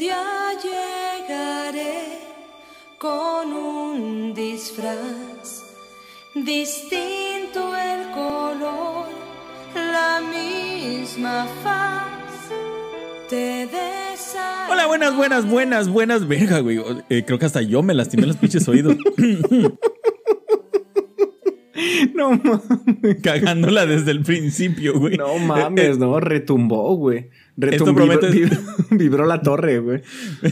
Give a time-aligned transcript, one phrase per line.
[0.00, 0.24] día
[0.62, 2.20] llegaré
[2.96, 5.62] con un disfraz
[6.34, 9.08] distinto el color,
[9.74, 12.48] la misma faz.
[13.28, 14.72] Te desharé.
[14.72, 16.26] Hola, buenas, buenas, buenas, buenas.
[16.26, 16.80] Verga, güey.
[17.10, 18.96] Eh, creo que hasta yo me lastimé los pinches oídos.
[22.14, 23.22] No mames.
[23.22, 25.16] Cagándola desde el principio, güey.
[25.16, 27.30] No mames, no, retumbó, güey.
[27.60, 28.58] Esto promete- vibró,
[28.90, 30.02] vibró la torre, güey.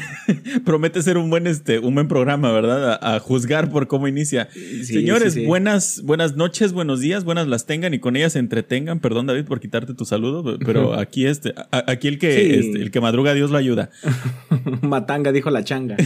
[0.65, 2.99] Promete ser un buen, este, un buen programa, ¿verdad?
[3.03, 4.49] A, a juzgar por cómo inicia.
[4.85, 5.47] Señores, sí, sí.
[5.47, 9.01] buenas, buenas noches, buenos días, buenas las tengan y con ellas se entretengan.
[9.01, 12.91] Perdón, David, por quitarte tu saludo, pero aquí este, a- aquí el que, este, el
[12.91, 13.91] que madruga, Dios lo ayuda.
[14.83, 15.97] Matanga, dijo la changa.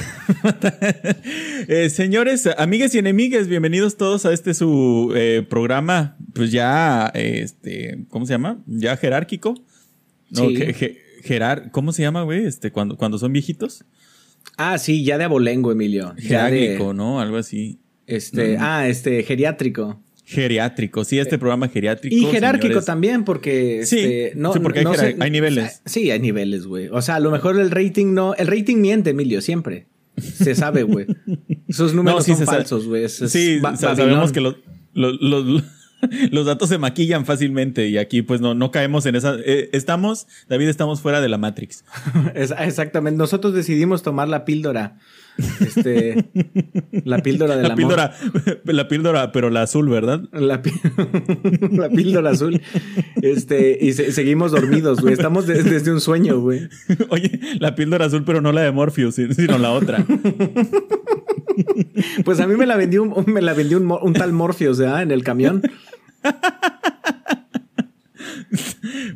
[1.68, 8.04] Eh, señores, amigas y enemigas, bienvenidos todos a este su eh, programa, pues ya, este,
[8.08, 8.58] ¿cómo se llama?
[8.66, 9.54] Ya jerárquico.
[10.32, 10.56] No, Sí.
[11.70, 12.44] ¿cómo se llama, güey?
[12.44, 13.84] Este, cuando, cuando son viejitos.
[14.56, 16.14] Ah, sí, ya de abolengo, Emilio.
[16.16, 17.20] Ya de, Geráglico, ¿no?
[17.20, 17.78] Algo así.
[18.06, 20.00] Este, ah, este, geriátrico.
[20.24, 22.14] Geriátrico, sí, este programa geriátrico.
[22.14, 22.84] Eh, Y jerárquico señores.
[22.86, 25.82] también, porque Sí, este, no, sí, porque hay no jerar- hay niveles.
[25.84, 26.88] Sí, hay niveles, güey.
[26.88, 28.34] O sea, a lo mejor el rating no.
[28.34, 29.86] El rating miente, Emilio, siempre.
[30.16, 31.06] Se sabe, güey.
[31.68, 33.08] Esos números No, sí son falsos, güey.
[33.08, 34.56] Sí, sabemos que los,
[34.94, 35.62] los, los-
[36.30, 39.36] los datos se maquillan fácilmente y aquí pues no, no caemos en esa...
[39.44, 41.84] eh, estamos, David, estamos fuera de la Matrix.
[42.34, 43.18] Exactamente.
[43.18, 44.98] Nosotros decidimos tomar la píldora.
[45.60, 46.26] Este.
[47.04, 48.14] la píldora de La píldora,
[48.64, 50.22] la píldora, pero la azul, ¿verdad?
[50.32, 50.72] La, pi-
[51.72, 52.60] la píldora azul.
[53.22, 55.14] Este, y se- seguimos dormidos, güey.
[55.14, 56.68] Estamos de- desde un sueño, güey.
[57.08, 60.04] Oye, la píldora azul, pero no la de Morpheus, si- sino la otra.
[62.24, 65.02] Pues a mí me la vendió un, me la vendió un, un tal Morpheus, ¿verdad?
[65.02, 65.60] En el camión.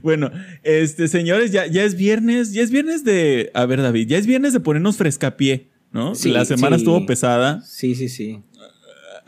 [0.02, 0.30] Bueno,
[0.62, 3.50] este, señores, ya, ya es viernes, ya es viernes de.
[3.54, 6.14] A ver, David, ya es viernes de ponernos frescapié, ¿no?
[6.14, 6.82] Sí, la semana sí.
[6.82, 7.62] estuvo pesada.
[7.62, 8.40] Sí, sí, sí.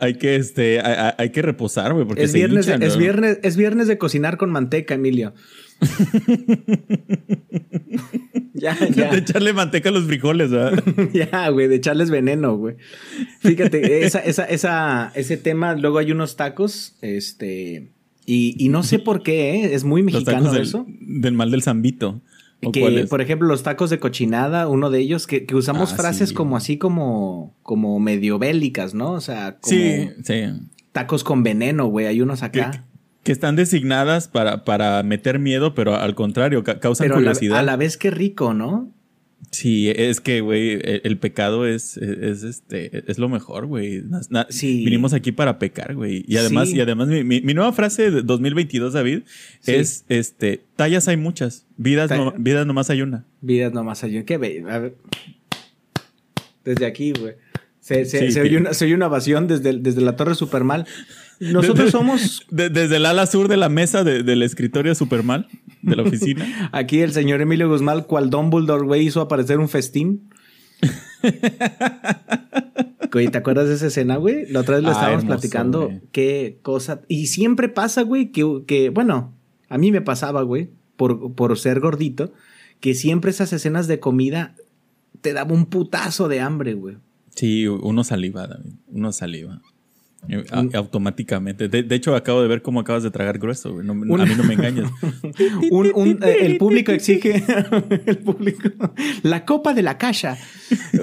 [0.01, 3.89] Hay que, este, hay, que reposar, güey, porque Es viernes, de- es, viernes, es viernes
[3.89, 5.33] de cocinar con manteca, Emilio.
[8.53, 9.11] ya, De ya.
[9.15, 10.83] echarle manteca a los frijoles, ¿verdad?
[11.13, 12.75] Ya, güey, de echarles veneno, güey.
[13.41, 17.91] Fíjate, esa, esa, esa, ese tema, luego hay unos tacos, este,
[18.25, 19.73] y, y no sé por qué, ¿eh?
[19.73, 20.85] es muy Los mexicano tacos del, eso.
[20.87, 22.21] del mal del zambito.
[22.63, 25.95] ¿O Que, por ejemplo, los tacos de cochinada, uno de ellos, que, que usamos Ah,
[25.95, 26.35] frases sí.
[26.35, 29.13] como así como, como medio bélicas, ¿no?
[29.13, 30.43] O sea, como Sí, sí.
[30.91, 32.85] tacos con veneno, güey, hay unos acá.
[33.23, 37.23] que están designadas para, para meter miedo, pero al contrario, ca- causan Pero a la,
[37.31, 37.59] curiosidad.
[37.59, 38.91] a la vez que rico, ¿no?
[39.51, 44.03] Sí, es que, güey, el, el pecado es, es, este, es lo mejor, güey.
[44.49, 44.83] Sí.
[44.85, 46.23] Vinimos aquí para pecar, güey.
[46.27, 46.75] Y además, Sí.
[46.77, 49.21] y además mi, mi- mi nueva frase de 2022, David,
[49.61, 49.71] Sí.
[49.73, 53.25] es, este, tallas hay muchas, vidas, no, vidas nomás hay una.
[53.41, 54.23] Vidas nomás hay.
[54.23, 54.67] Qué bello.
[56.63, 57.33] Desde aquí, güey.
[57.79, 60.85] Se, se, Sí, se oye una, se oye una ovación desde, desde la Torre Supermal.
[61.53, 65.47] Nosotros Desde- somos de- desde el ala sur de la mesa de- del escritorio Superman,
[65.81, 66.69] de la oficina.
[66.73, 70.29] aquí el señor Emilio Guzmán, cual Dumbledore, güey, hizo aparecer un festín.
[73.11, 74.45] Güey, ¿te acuerdas de esa escena, güey?
[74.51, 75.85] La otra vez lo Ah, estábamos hermoso, platicando.
[75.87, 76.01] güey.
[76.11, 77.01] Qué cosa.
[77.07, 79.33] Y siempre pasa, güey, que, que, bueno,
[79.67, 82.31] a mí me pasaba, güey, por, por ser gordito,
[82.79, 84.53] que siempre esas escenas de comida
[85.21, 86.97] te daba un putazo de hambre, güey.
[87.33, 89.59] Sí, uno saliva, David, uno saliva.
[90.27, 91.69] Un- automáticamente.
[91.69, 93.81] De, de hecho, acabo de ver cómo acabas de tragar grueso.
[93.81, 94.91] No- Un- A mí no me engañas.
[95.71, 97.43] Un- un- el público exige.
[98.05, 98.69] el público.
[99.23, 100.37] La copa de la caja.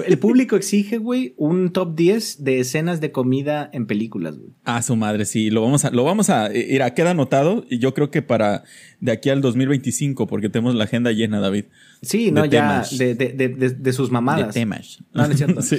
[0.05, 4.51] El público exige, güey, un top 10 de escenas de comida en películas, güey.
[4.63, 5.49] Ah, su madre, sí.
[5.49, 8.63] Lo vamos a, lo vamos a, eh, mira, queda anotado y yo creo que para
[8.99, 11.65] de aquí al 2025, porque tenemos la agenda llena, David.
[12.01, 14.47] Sí, no, De ya de, de, de, de- de sus mamadas.
[14.53, 14.99] De temas.
[15.13, 15.61] No, no es cierto.
[15.63, 15.77] sí.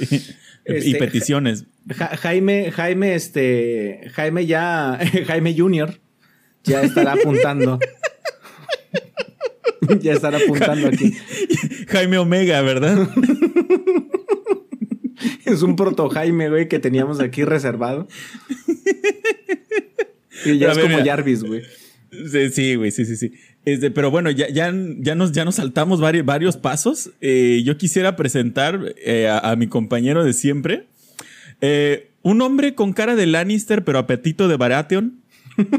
[0.69, 1.65] Y Este, peticiones.
[1.89, 4.09] Ja- Jaime, Jaime, este.
[4.13, 4.99] Jaime ya.
[5.27, 5.99] Jaime Junior
[6.63, 7.79] ya estará apuntando.
[10.01, 11.13] ya estará apuntando aquí.
[11.87, 13.09] Jaime Omega, ¿verdad?
[15.45, 18.07] Es un proto Jaime, güey, que teníamos aquí reservado.
[20.45, 21.15] Y ya es ver, como mira.
[21.15, 21.63] Jarvis, güey.
[22.51, 23.33] Sí, güey, sí, sí, sí.
[23.65, 27.11] Este, pero bueno, ya, ya, ya, nos, ya nos saltamos varios, varios pasos.
[27.21, 30.87] Eh, yo quisiera presentar eh, a, a mi compañero de siempre.
[31.61, 35.19] Eh, un hombre con cara de Lannister, pero apetito de Baratheon.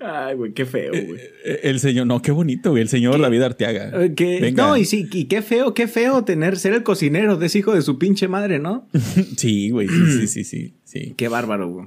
[0.00, 1.20] Ay, güey, qué feo, güey.
[1.62, 2.82] El señor, no, qué bonito, güey.
[2.82, 4.14] El señor David Arteaga.
[4.14, 4.66] Que- Venga.
[4.68, 7.74] no, y sí, y qué feo, qué feo tener, ser el cocinero de ese hijo
[7.74, 8.88] de su pinche madre, ¿no?
[9.36, 11.14] Sí, güey, sí, sí, sí, sí, sí.
[11.16, 11.86] Qué bárbaro, güey.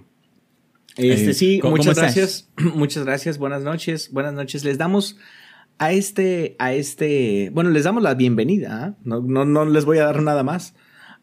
[1.00, 2.50] Este, Eh, sí, ¿cómo- muchas gracias.
[2.76, 3.38] Muchas gracias.
[3.38, 4.12] Buenas noches.
[4.12, 4.64] Buenas noches.
[4.66, 5.18] Les damos
[5.78, 8.98] a este, a este, bueno, les damos la bienvenida, ¿ah?
[9.06, 10.76] no, no, no les voy a dar nada más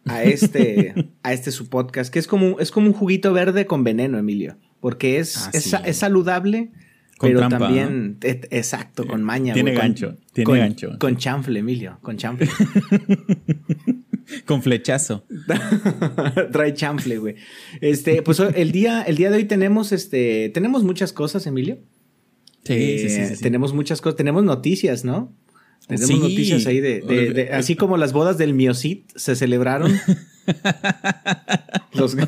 [0.06, 3.84] a este, a este su podcast, que es como, es como un juguito verde con
[3.84, 5.76] veneno, Emilio, porque es, Ah, es, sí.
[5.84, 6.70] es saludable,
[7.19, 9.52] Con pero trampa, también, et- exacto, con maña.
[9.52, 10.99] Tiene güey, con- gancho, tiene con- gancho.
[10.99, 12.49] Con chanfle, Emilio, con chanfle.
[14.44, 15.25] Con flechazo.
[16.52, 17.37] Trae chanfle, güey.
[17.81, 21.78] Este, pues el día, el día de hoy tenemos, este, tenemos muchas cosas, Emilio.
[22.64, 23.43] Sí, Eh, sí, sí, sí.
[23.43, 25.32] Tenemos muchas cosas, tenemos noticias, ¿no?
[25.87, 26.19] Tenemos Sí.
[26.19, 29.93] noticias ahí de, de- de- así como las bodas del Miocid se celebraron.
[31.93, 32.17] Los-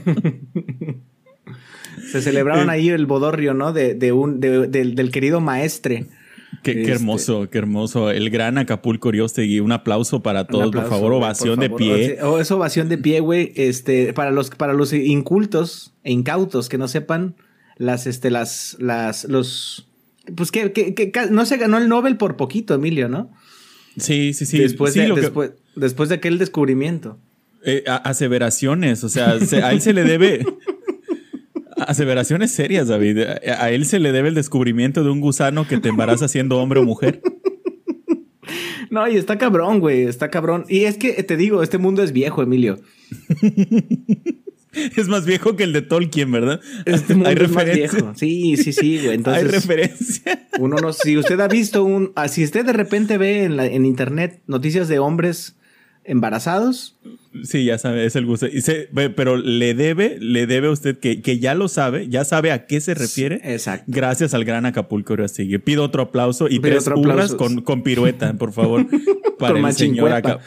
[2.13, 3.73] se celebraron ahí el bodorrio, ¿no?
[3.73, 6.07] De, de un, de- del, del querido maestre.
[6.63, 8.11] Qué, qué Este- hermoso, qué hermoso.
[8.11, 9.61] El gran Acapulco Oriostegui.
[9.61, 11.13] Un aplauso para todos, aplauso, por favor.
[11.13, 12.23] Ovación por de pie.
[12.23, 13.53] O es ovación de pie, güey.
[13.57, 17.37] Este, para los, para los incultos e incautos que no sepan,
[17.77, 19.89] las, este, las, las, los,
[20.37, 23.31] pues que, que, no se ganó el Nobel por poquito, Emilio, ¿no?
[23.97, 24.59] Sí, sí, sí.
[24.59, 27.19] después, Sí, de, después, después de aquel descubrimiento.
[27.65, 30.45] eh, aseveraciones, o sea, se- a él se le debe.
[31.87, 33.19] Aseveraciones serias, David.
[33.21, 36.81] A, él se le debe el descubrimiento de un gusano que te embaraza siendo hombre
[36.81, 37.21] o mujer.
[38.91, 40.65] No, y está cabrón, güey, está cabrón.
[40.69, 42.81] Y es que te digo, este mundo es viejo, Emilio.
[44.97, 46.61] Es más viejo que el de Tolkien, ¿verdad?
[46.85, 47.99] Este mundo Hay es más referencia.
[47.99, 48.13] viejo.
[48.15, 49.09] Sí, sí, sí, güey.
[49.09, 50.47] Hay Entonces, referencia.
[50.61, 53.67] uno no, si usted ha visto un, ah, si usted de repente ve en, la-
[53.67, 55.57] en internet noticias de hombres
[56.05, 56.97] embarazados,
[57.45, 58.53] Sí, ya sabe, es el gusano.
[58.55, 62.09] Y se- ve- pero le debe, le debe a usted que, que ya lo sabe,
[62.09, 63.41] ya sabe a qué se refiere.
[63.45, 63.85] Exacto.
[63.87, 65.59] Gracias al gran Acapulco Oriostegui.
[65.59, 67.37] Pido otro aplauso y Pido tres aplauso.
[67.37, 68.87] con, con pirueta, por favor.
[69.39, 70.17] para Con el señor machincuepa.
[70.17, 70.41] Aca-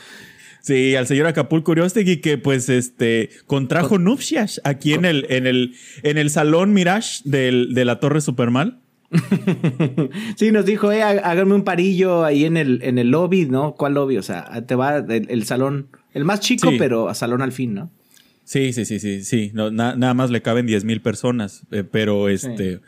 [0.64, 5.74] Sí, al señor Acapulco Oriostegui que pues este contrajo nupcias aquí en el, en el,
[6.04, 8.80] en el salón Mirage del, de la Torre Supermal.
[10.36, 13.74] Sí, nos dijo, eh, há- háganme un parillo ahí en el, en el lobby, ¿no?
[13.76, 14.18] ¿Cuál lobby?
[14.18, 16.76] O sea, te va el, el salón, el más chico, Sí.
[16.78, 17.92] pero a salón al fin, ¿no?
[18.44, 19.52] Sí, sí, sí, sí, sí.
[19.54, 21.64] No, na- nada más le caben 10 mil personas.
[21.72, 22.80] eh, pero este.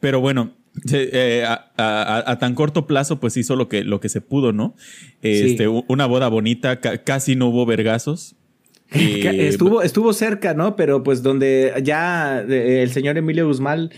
[0.00, 0.52] Pero bueno.
[0.92, 4.52] eh, a, a- a tan corto plazo, pues hizo lo que, lo que se pudo,
[4.52, 4.74] ¿no?
[5.22, 5.82] Este, Sí.
[5.88, 8.34] una boda bonita, ca- casi no hubo vergazos.
[8.90, 10.76] Estuvo, estuvo cerca, ¿no?
[10.76, 13.90] Pero pues donde ya eh, el señor Emilio Guzmán,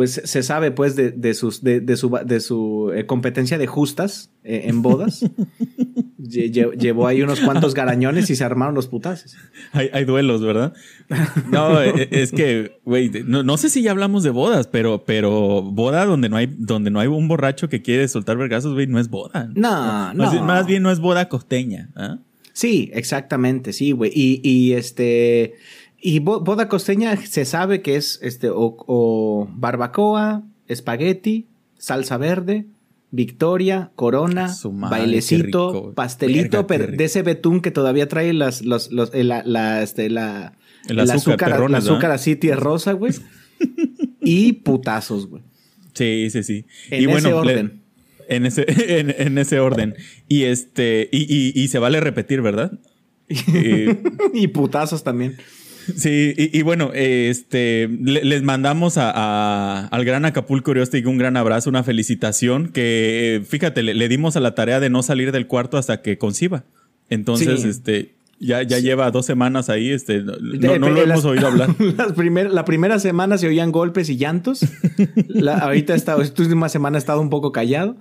[0.00, 3.66] pues se sabe pues de, de sus, de, de su, de su eh, competencia de
[3.66, 5.26] justas eh, en bodas.
[6.18, 9.36] Lle- lle- Llevó ahí unos cuantos garañones y se armaron los putazos.
[9.72, 10.72] Hay, hay duelos, ¿verdad?
[11.50, 15.60] No, eh, es que, güey, no, no sé si ya hablamos de bodas, pero, pero
[15.60, 18.98] boda donde no hay, donde no hay un borracho que quiere soltar vergazos, güey, no
[18.98, 19.50] es boda.
[19.54, 20.42] No, no.
[20.44, 21.90] más bien no es boda costeña.
[21.94, 22.20] ¿ah?
[22.54, 24.10] Sí, exactamente, sí, güey.
[24.14, 25.54] Y, y este.
[26.00, 31.46] Y bo- boda costeña se sabe que es este o, o barbacoa, espagueti,
[31.78, 32.66] salsa verde,
[33.10, 38.90] victoria, corona, madre, bailecito, pastelito, Verga, pero de ese betún que todavía trae las, los,
[38.92, 40.54] los, eh, la, la, este, la,
[40.88, 43.12] El azúcar, el perrones, azúcar así tierrosa, güey.
[44.22, 45.42] y putazos, güey.
[45.92, 46.64] Sí, sí, sí.
[46.90, 47.82] En y bueno, ese le- orden.
[48.28, 48.64] en ese,
[49.00, 49.96] en, en ese orden.
[50.28, 52.72] Y este, y, y, y se vale repetir, ¿verdad?
[54.34, 55.36] Y putazos también.
[55.96, 61.06] Sí, y, y bueno, eh, este, le- les mandamos a, a- al gran Acapulco Oriostegui
[61.08, 65.02] un gran abrazo, una felicitación, que fíjate, le, le dimos a la tarea de no
[65.02, 66.64] salir del cuarto hasta que conciba.
[67.08, 67.68] Entonces, Sí.
[67.68, 71.74] este, ya, ya lleva dos semanas ahí, este, no, no lo hemos oído hablar.
[71.96, 74.60] las primer- la primera semana se oían golpes y llantos.
[75.28, 77.96] La- ahorita esta, última semana ha estado un poco callado.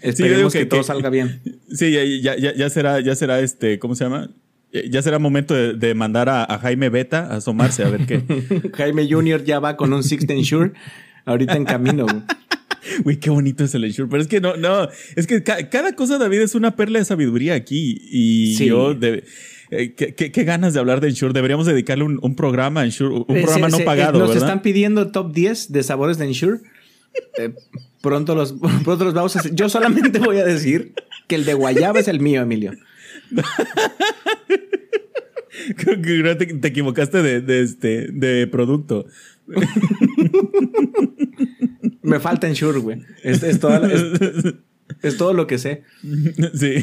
[0.00, 1.40] Esperemos que, que- todo que- salga bien.
[1.72, 4.30] Sí, ya, ya, ya, ya será, ya será este, ¿cómo se llama?
[4.74, 8.04] Eh, Ya será momento de, de mandar a, a Jaime Beta a asomarse a ver
[8.06, 8.22] qué.
[8.74, 9.42] Jaime Jr.
[9.44, 10.72] ya va con un Sixth Ensure
[11.24, 12.04] ahorita en camino.
[12.04, 12.22] güey.
[13.06, 14.08] Uy, qué bonito es el Ensure.
[14.10, 17.06] Pero es que no, no, es que ca- cada cosa, David, es una perla de
[17.06, 17.98] sabiduría aquí.
[18.10, 18.66] Y Sí.
[18.66, 19.24] yo, de,
[19.70, 21.32] eh, qué, qué- qué ganas de hablar de Ensure.
[21.32, 24.28] Deberíamos dedicarle un, un programa a Ensure, un Eh, programa no se- pagado, eh, Nos
[24.28, 24.44] ¿verdad?
[24.48, 26.58] están pidiendo top 10 de sabores de Ensure.
[28.02, 28.52] Pronto, los,
[28.84, 29.54] pronto los vamos a hacer.
[29.54, 30.92] Yo solamente voy a decir
[31.26, 32.72] que el de guayaba es el mío, Emilio.
[35.76, 39.06] Creo que te, te equivocaste de, de, este, de producto.
[42.02, 43.02] Me falta Ensure, güey.
[43.22, 44.54] Es, es toda es-
[45.02, 45.82] es todo lo que sé.
[46.54, 46.74] Sí,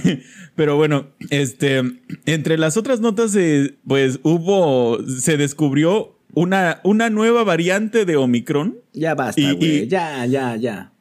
[0.55, 1.81] pero bueno, este,
[2.25, 8.77] entre las otras notas, eh, pues hubo, se descubrió una, una nueva variante de Omicron.
[8.93, 9.87] Ya basta, güey.
[9.87, 10.93] Ya, ya, ya.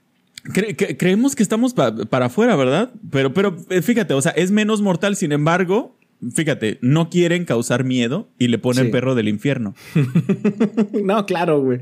[0.44, 2.92] Cre- cre- creemos que estamos pa- para afuera, ¿verdad?
[3.10, 5.98] Pero, pero eh, fíjate, o sea, es menos mortal, sin embargo,
[6.34, 8.90] fíjate, no quieren causar miedo y le ponen Sí.
[8.92, 9.74] perro del infierno.
[11.04, 11.80] No, claro, güey.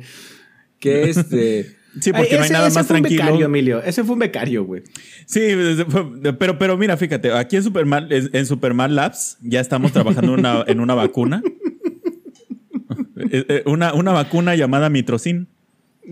[0.80, 1.76] Que este.
[2.00, 3.24] Sí, porque no hay nada ese más fue un tranquilo.
[3.24, 3.82] becario, Emilio.
[3.82, 4.82] Ese fue un becario, güey.
[5.26, 5.40] Sí,
[6.38, 10.64] pero, pero mira, fíjate, aquí en Superman, en Superman Labs ya estamos trabajando en una,
[10.66, 11.42] en una vacuna.
[13.30, 15.48] Eh, eh, Una, una vacuna llamada mitrocin.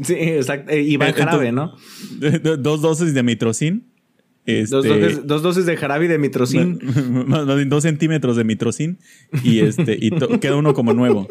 [0.02, 0.74] Sí, exacto.
[0.76, 1.74] Y va en jarabe, ¿no?
[2.58, 3.84] Dos dosis de mitrocin.
[4.44, 6.78] Este, Dos, dosis, dos dosis de jarabe y de mitrocin.
[7.26, 8.98] más- más dos centímetros de mitrocin
[9.42, 11.26] y este y queda uno como nuevo.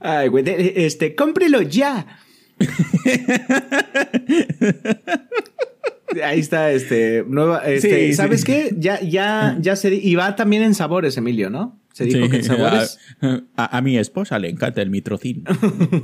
[0.00, 0.44] Ay, güey.
[0.46, 2.06] Este, cómprelo ya.
[6.24, 8.46] Ahí está, este, nueva, este, Sí, ¿sabes sí.
[8.46, 8.74] qué?
[8.78, 11.78] Ya, ya, ya se, y va también en sabores, Emilio, ¿no?
[11.96, 12.98] Se dijo Sí, que en sabores,
[13.56, 15.44] a, a- mi esposa le encanta el mitrocin.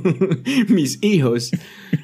[0.69, 1.51] mis hijos.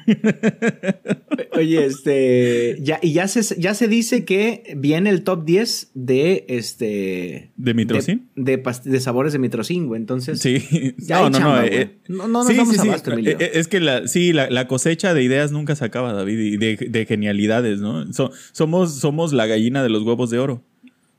[1.56, 6.44] Oye, este, ya, y ya se, ya se dice que viene el top 10 de,
[6.48, 8.28] este, ¿De mitrocin?
[8.36, 10.38] de, de, de sabores de mitrocin, güey, entonces.
[10.40, 10.94] Sí.
[10.98, 13.36] Ya no, no, chamba, no, eh, No- no nos damos abasto, Emilio.
[13.40, 16.56] Eh, Es que la, sí, la, la cosecha de ideas nunca se acaba, David, y
[16.58, 18.12] de, de genialidades, ¿no?
[18.12, 20.64] So- somos, somos la gallina de los huevos de oro.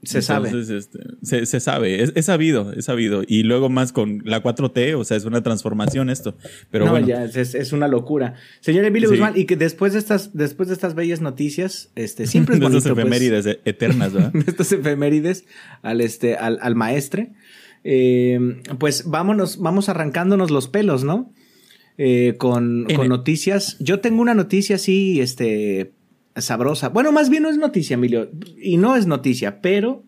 [0.04, 0.50] Se sabe.
[0.60, 3.22] Este, se, se sabe, es, es sabido, es sabido.
[3.28, 6.36] Y luego más con la 4T, o sea, es una transformación esto.
[6.72, 8.34] Pero no, bueno, ya, es, una locura.
[8.62, 9.16] Señor Emilio Sí.
[9.16, 12.66] Guzmán, y que después de estas, después de estas bellas noticias, este, siempre es de
[12.66, 14.32] bonito, estas pues, efemérides e- eternas, ¿verdad?
[14.34, 15.46] de estas efemérides
[15.84, 17.34] al, este, al, al maestre,
[17.84, 18.40] eh,
[18.80, 21.32] pues vámonos, vamos arrancándonos los pelos, ¿no?
[21.98, 23.78] Eh, con, En con el- noticias.
[23.80, 25.92] Yo tengo una noticia así, este,
[26.38, 26.90] sabrosa.
[26.90, 28.30] Bueno, más bien no es noticia, Emilio,
[28.62, 30.04] y no es noticia, pero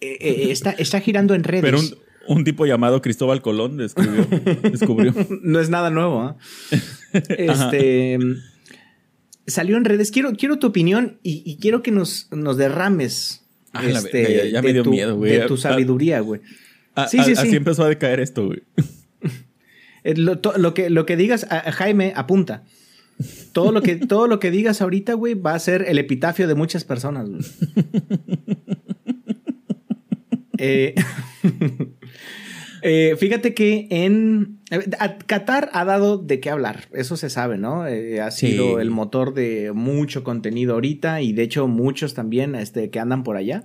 [0.00, 1.62] eh, eh, está, está girando en redes.
[1.62, 1.94] Pero un,
[2.38, 4.24] un tipo llamado Cristóbal Colón descubrió.
[4.70, 5.14] descubrió.
[5.42, 6.20] no es nada nuevo.
[6.22, 6.36] ¿ah?
[7.28, 8.18] este
[9.46, 10.10] salió en redes.
[10.10, 13.44] Quiero, quiero tu opinión y, y quiero que nos, nos derrames.
[13.72, 15.32] Ah, este, ya- ya me de dio tu- miedo, güey.
[15.32, 16.40] De tu sabiduría, güey.
[17.08, 17.40] Sí, sí, sí.
[17.40, 18.62] Así empezó a decaer esto, güey.
[20.02, 22.64] Eh, Lo, to- lo que, lo que digas, a- a Jaime, apunta.
[23.52, 26.54] Todo lo, que, todo lo que digas ahorita, güey, va a ser el epitafio de
[26.54, 27.42] muchas personas, güey.
[30.62, 30.94] Eh,
[32.82, 34.58] eh, fíjate que en
[35.26, 37.86] Qatar ha dado de qué hablar, eso se sabe, ¿no?
[37.86, 38.48] Eh, ha Sí.
[38.50, 43.22] sido el motor de mucho contenido ahorita y de hecho muchos también este, que andan
[43.24, 43.64] por allá.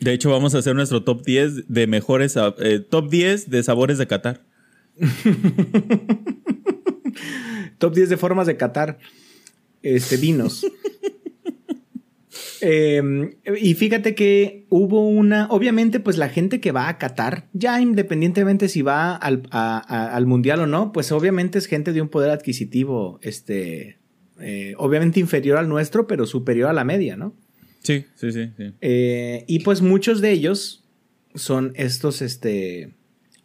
[0.00, 3.96] De hecho, vamos a hacer nuestro top 10 de mejores, eh, top 10 de sabores
[3.96, 4.44] de Qatar.
[7.78, 8.98] Top 10 de formas de catar
[9.82, 10.64] este, vinos.
[12.60, 13.02] Eh,
[13.60, 18.68] y fíjate que hubo una, obviamente, pues la gente que va a Qatar, ya independientemente
[18.68, 22.08] si va al, a- a- al mundial o no, pues obviamente es gente de un
[22.08, 23.98] poder adquisitivo, este,
[24.40, 27.34] eh, obviamente inferior al nuestro, pero superior a la media, ¿no?
[27.82, 28.50] Sí, sí, sí.
[28.56, 28.72] sí.
[28.80, 30.84] Eh, y pues muchos de ellos
[31.34, 32.94] son estos, este,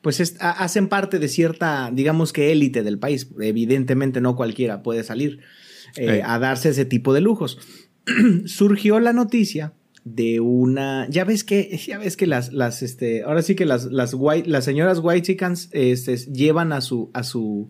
[0.01, 3.29] pues es- ha- hacen parte de cierta, digamos que élite del país.
[3.39, 5.39] Evidentemente no cualquiera puede salir
[5.97, 7.59] eh, a darse ese tipo de lujos.
[8.45, 13.41] Surgió la noticia de una, ya ves que, ya ves que las, las, este, ahora
[13.41, 17.69] sí que las, las white, las señoras white chickens, este, llevan a su, a su,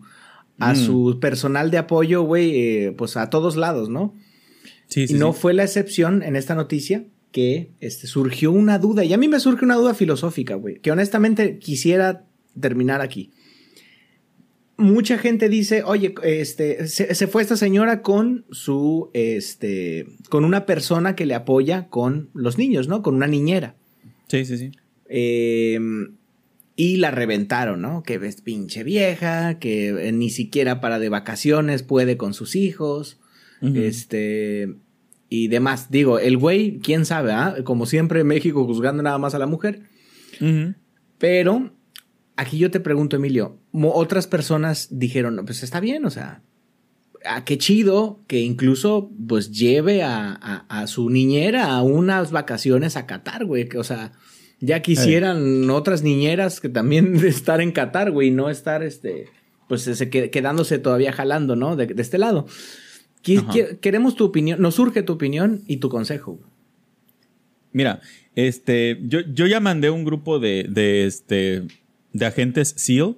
[0.58, 0.76] a Mm.
[0.76, 4.14] su personal de apoyo, güey, eh, pues a todos lados, ¿no?
[4.86, 5.38] Sí, sí, y no sí.
[5.40, 9.04] fue la excepción en esta noticia que este, surgió una duda.
[9.04, 12.26] Y a mí me surge una duda filosófica, güey, que honestamente quisiera
[12.60, 13.30] terminar aquí.
[14.76, 20.66] Mucha gente dice, oye, este, se, se fue esta señora con su, este, con una
[20.66, 23.02] persona que le apoya con los niños, ¿no?
[23.02, 23.76] Con una niñera.
[24.28, 24.72] Sí, sí, sí.
[25.08, 25.78] Eh,
[26.74, 28.02] y la reventaron, ¿no?
[28.02, 33.18] Que ves pinche vieja, que ni siquiera para de vacaciones puede con sus hijos.
[33.60, 34.74] Este.
[35.34, 35.90] Y demás.
[35.90, 37.56] Digo, el güey, quién sabe, ¿ah?
[37.64, 39.82] Como siempre en México juzgando nada más a la mujer.
[41.18, 41.72] Pero
[42.36, 46.42] aquí yo te pregunto, Emilio, otras personas dijeron, "No, pues está bien, o sea,
[47.24, 52.96] ah, qué chido que incluso pues lleve a, a- a su niñera a unas vacaciones
[52.96, 54.12] a Qatar, güey, o sea,
[54.60, 59.26] ya quisieran otras niñeras que también de estar en Qatar, güey, y no estar, este,
[59.68, 61.76] pues se que- quedándose todavía jalando, ¿no?
[61.76, 62.46] De, de este lado.
[63.80, 66.38] Queremos tu opinión, nos surge tu opinión y tu consejo.
[67.72, 68.00] Mira,
[68.36, 71.62] este, yo, yo ya mandé un grupo de, de, este,
[72.12, 73.16] de agentes SEAL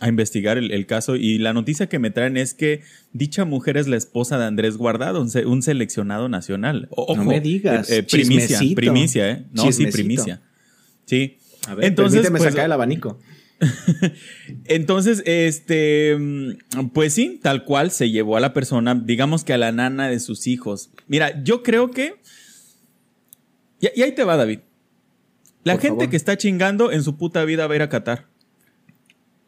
[0.00, 2.80] a investigar el, el caso y la noticia que me traen es que
[3.12, 6.88] dicha mujer es la esposa de Andrés Guardado, un, se- un seleccionado nacional.
[7.14, 8.74] No me digas, eh, eh, primicia, chismecito.
[8.76, 9.44] primicia, ¿eh?
[9.52, 9.90] No, Chismecito.
[9.90, 10.40] sí, primicia.
[11.04, 11.36] Sí.
[11.68, 13.18] A ver, Entonces, permíteme pues, sacar el abanico.
[14.64, 19.58] Entonces, este, mm, pues sí, tal cual se llevó a la persona, digamos que a
[19.58, 20.90] la nana de sus hijos.
[21.06, 22.14] Mira, yo creo que...
[23.80, 24.60] Y, y ahí te va, David.
[25.64, 26.10] La Por gente favor.
[26.10, 28.26] que está chingando en su puta vida va a ir a Qatar.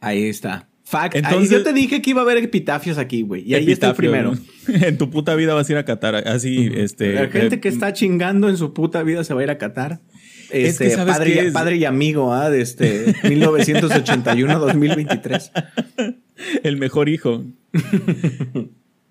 [0.00, 0.68] Ahí está.
[0.84, 1.14] Fact.
[1.14, 3.48] Entonces- Ahí yo te dije que iba a haber epitafios aquí, güey.
[3.48, 4.34] Y ahí está el primero.
[4.68, 6.14] En tu puta vida vas a ir a Qatar.
[6.28, 7.14] Así, este.
[7.14, 9.58] La gente eh, que está chingando en su puta vida se va a ir a
[9.58, 10.00] Qatar.
[10.52, 11.52] Es que, Este, ¿sabes padre, qué y, es?
[11.52, 12.50] padre y amigo, ¿ah?
[12.50, 15.50] De este 1981-2023.
[16.62, 17.44] El mejor hijo.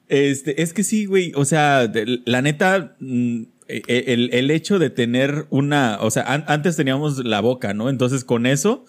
[0.08, 1.32] este, es que sí, güey.
[1.36, 5.98] O sea, de- la neta, mm, e- e- el, el hecho de tener una.
[6.02, 7.90] O sea, an- antes teníamos la boca, ¿no?
[7.90, 8.86] Entonces, con eso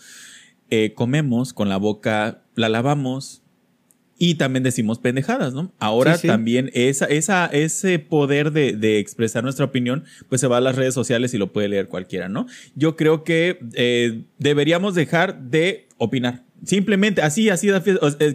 [0.70, 3.41] eh, comemos, con la boca la lavamos.
[4.24, 5.72] Y también decimos pendejadas, ¿no?
[5.80, 6.26] Ahora Sí, sí.
[6.28, 10.76] también esa, esa, ese poder de, de expresar nuestra opinión, pues se va a las
[10.76, 12.46] redes sociales y lo puede leer cualquiera, ¿no?
[12.76, 16.44] Yo creo que eh, deberíamos dejar de opinar.
[16.64, 17.66] Simplemente, así, así,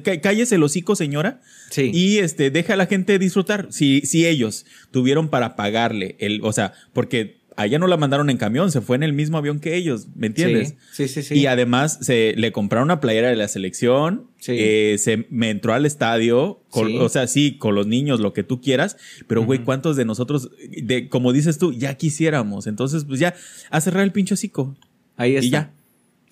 [0.03, 1.39] cá- cállese el hocico, señora,
[1.69, 1.89] Sí.
[1.93, 3.67] y este, deja a la gente disfrutar.
[3.69, 8.37] Si, si ellos tuvieron para pagarle el, o sea, porque allá no la mandaron en
[8.37, 10.75] camión, se fue en el mismo avión que ellos, ¿me entiendes?
[10.93, 11.35] Sí, sí, sí.
[11.35, 11.39] sí.
[11.41, 14.53] Y además se le compraron una playera de la selección, Sí.
[14.57, 16.97] eh, se me entró al estadio, con- Sí.
[16.99, 18.95] o sea, sí, con los niños, lo que tú quieras,
[19.27, 22.67] pero güey, ¿cuántos de nosotros, de, como dices tú, ya quisiéramos?
[22.67, 23.33] Entonces, pues ya,
[23.69, 24.75] a cerrar el pincho hocico.
[25.17, 25.45] Ahí está.
[25.47, 25.73] y ya.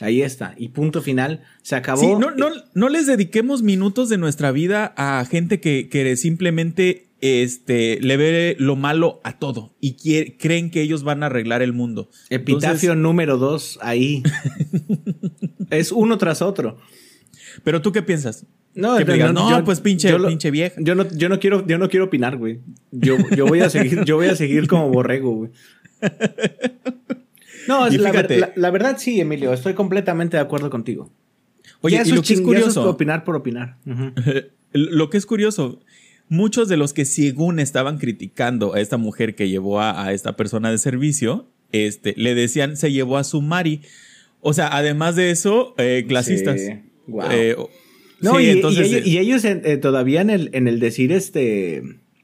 [0.02, 0.54] Ahí está.
[0.58, 1.42] Y punto final.
[1.62, 2.02] Se acabó.
[2.02, 7.05] Sí, no, no, no les dediquemos minutos de nuestra vida a gente que, que simplemente
[7.22, 11.62] este, le ve lo malo a todo y quiere- creen que ellos van a arreglar
[11.62, 12.10] el mundo.
[12.30, 14.22] Epitafio Entonces, número dos, ahí.
[15.70, 16.78] es uno tras otro.
[17.64, 18.46] pero tú qué piensas?
[18.74, 20.76] No, Que digas, no, pues pinche- yo lo- pinche vieja.
[20.82, 22.60] Yo no, yo no quiero, yo no quiero opinar, güey.
[22.92, 25.52] Yo, yo voy a seguir, yo voy a seguir como borrego, güey.
[27.68, 28.12] No, es Y la,
[28.72, 31.12] verdad sí, Emilio, estoy completamente de acuerdo contigo.
[31.82, 33.78] Oye, y eso lo que es ya eso curioso, opinar por opinar.
[34.72, 35.80] Lo que es curioso,
[36.30, 40.36] muchos de los que según estaban criticando a esta mujer que llevó a, a esta
[40.36, 43.82] persona de servicio, este, le decían se llevó a su Mari.
[44.42, 46.62] O sea, además de eso, eh, clasistas.
[46.62, 46.74] Sí.
[47.08, 47.24] Wow.
[47.32, 47.56] Eh,
[48.22, 50.68] No, sí, y, y entonces, ellos, eh, y ellos en- eh, todavía en el, en
[50.68, 51.84] el decir este.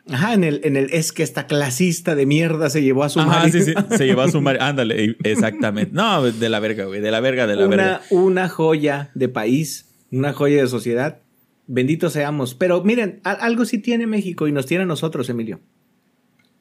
[0.10, 3.20] Ajá, en el, en el es que esta clasista de mierda se llevó a su
[3.20, 3.60] Ajá, marido.
[3.60, 4.58] sí, sí, se llevó a su Mari.
[4.62, 5.92] Ándale, exactamente.
[5.94, 8.02] No, de la verga, güey, de la verga, de la una, verga.
[8.10, 11.20] una joya de país, una joya de sociedad.
[11.68, 12.54] Bendito seamos.
[12.56, 15.60] Pero miren, algo sí tiene México y nos tiene a nosotros, Emilio.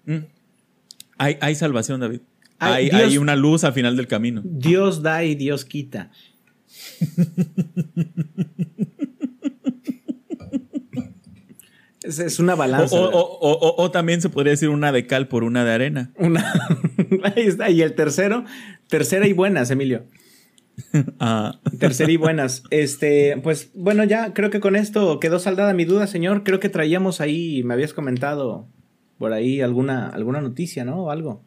[0.06, 0.18] Mm.
[1.18, 2.20] Hay, hay salvación, David.
[2.58, 4.42] Ay, hay, Dios- hay una luz al final del camino.
[4.44, 6.10] Dios da y Dios quita.
[12.02, 12.96] es, es una balanza.
[12.96, 16.10] o- o- o- o también se podría decir una de cal por una de arena.
[16.16, 16.52] Una-
[17.24, 17.70] Ahí está.
[17.70, 18.44] Y el tercero,
[18.88, 20.04] tercera y buenas, Emilio.
[21.20, 21.58] Ah.
[21.78, 22.62] Tercera y buenas.
[22.70, 26.42] Este, pues bueno, ya creo que con esto quedó saldada mi duda, señor.
[26.44, 28.66] Creo que traíamos ahí, me habías comentado
[29.18, 31.04] por ahí alguna, alguna noticia, ¿no?
[31.04, 31.42] O algo.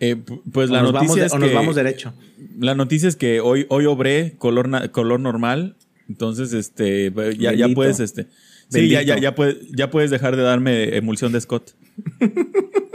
[0.00, 2.12] Eh, pu- pues O la noticia vamos es o que nos vamos derecho.
[2.58, 5.76] la noticia es que hoy hoy obré color color normal,
[6.08, 8.26] entonces este ya, puedes este
[8.68, 9.22] sí ya, ya Bendito.
[9.22, 11.74] ya puedes ya puedes dejar de darme emulsión de Scott.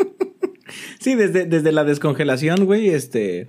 [1.00, 3.48] Sí, desde, desde la descongelación, güey, este,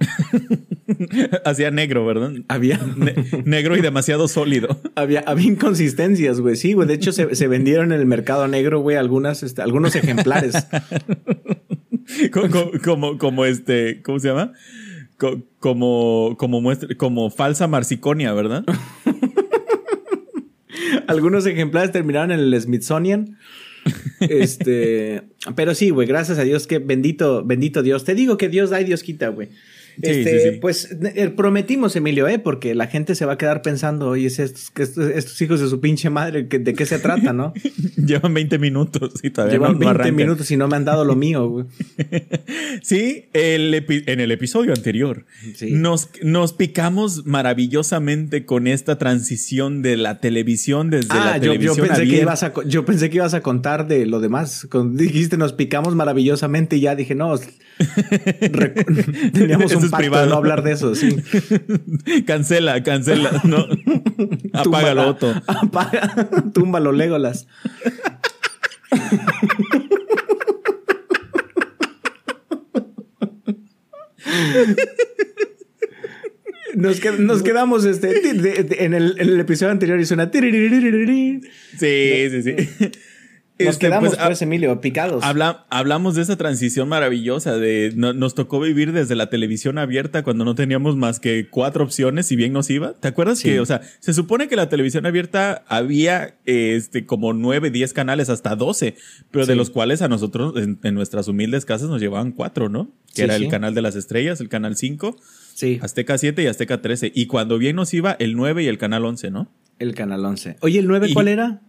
[1.45, 2.33] Hacía negro, ¿verdad?
[2.49, 4.81] había, Ne- negro y demasiado sólido.
[4.95, 6.55] había, había inconsistencias, güey.
[6.57, 6.87] Sí, güey.
[6.87, 10.55] De hecho, se, se vendieron en el mercado negro, güey, algunas, este, algunos ejemplares.
[12.33, 14.53] Co- co- como, como, este, ¿cómo se llama?
[15.17, 18.65] Co- como, como muestra, como falsa marsiconia, ¿verdad?
[21.07, 23.37] Algunos ejemplares terminaron en el Smithsonian.
[24.21, 25.23] Este,
[25.57, 28.05] pero sí, güey, gracias a Dios que bendito, bendito Dios.
[28.05, 29.49] Te digo que Dios da y Dios quita, güey.
[30.03, 30.59] Este, sí, sí.
[30.61, 34.39] pues eh, prometimos, Emilio, eh, porque la gente se va a quedar pensando, oye, es
[34.39, 37.53] estos, estos, estos hijos de su pinche madre, ¿de qué se trata, no?
[37.97, 40.17] Llevan 20 minutos y todavía Llevan no- no 20 arrancan.
[40.17, 41.67] minutos y no me han dado lo mío, güey.
[42.83, 45.25] Sí, el en el episodio anterior
[45.71, 51.75] nos, nos picamos maravillosamente con esta transición de la televisión desde Ah, la yo, yo
[51.75, 54.67] televisión pensé que ibas a, yo pensé que ibas a contar de lo demás.
[54.71, 57.35] Con- dijiste, nos picamos maravillosamente y ya dije, no,
[59.33, 60.27] teníamos un es privado.
[60.29, 61.17] no hablar de eso, sí.
[62.27, 63.67] cancela, cancela, no.
[64.53, 65.09] Apágalo.
[65.09, 65.35] Otto.
[65.47, 67.47] Apaga, túmbalo, Legolas.
[76.75, 80.07] Nos, qued- nos quedamos este, ti- de- de- en, el, en el episodio anterior y
[80.07, 80.31] suena.
[81.79, 82.55] Sí, sí, sí.
[83.65, 85.23] Nos Este, quedamos, pues, pues, Emilio, picados.
[85.25, 90.23] Habla- hablamos de esa transición maravillosa de no- nos tocó vivir desde la televisión abierta
[90.23, 92.95] cuando no teníamos más que cuatro opciones si bien nos iba.
[92.95, 93.49] ¿Te acuerdas Sí.
[93.51, 98.29] que, o sea, se supone que la televisión abierta había este como nueve, diez canales
[98.31, 98.97] hasta doce,
[99.31, 102.91] pero de los cuales a nosotros en, en nuestras humildes casas nos llevaban cuatro, ¿no?
[103.15, 105.17] Que Sí, era el canal de las estrellas, el canal 5,
[105.55, 105.79] Sí.
[105.83, 107.11] Azteca 7 y Azteca 13.
[107.15, 109.51] Y cuando bien nos iba el 9 y el canal 11, ¿no?
[109.79, 110.57] El Canal 11.
[110.61, 111.61] Oye, ¿el 9 Y- cuál era?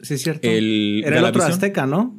[0.00, 0.48] Sí, es cierto.
[0.48, 1.42] El era el otro.
[1.42, 2.16] Azteca, ¿no?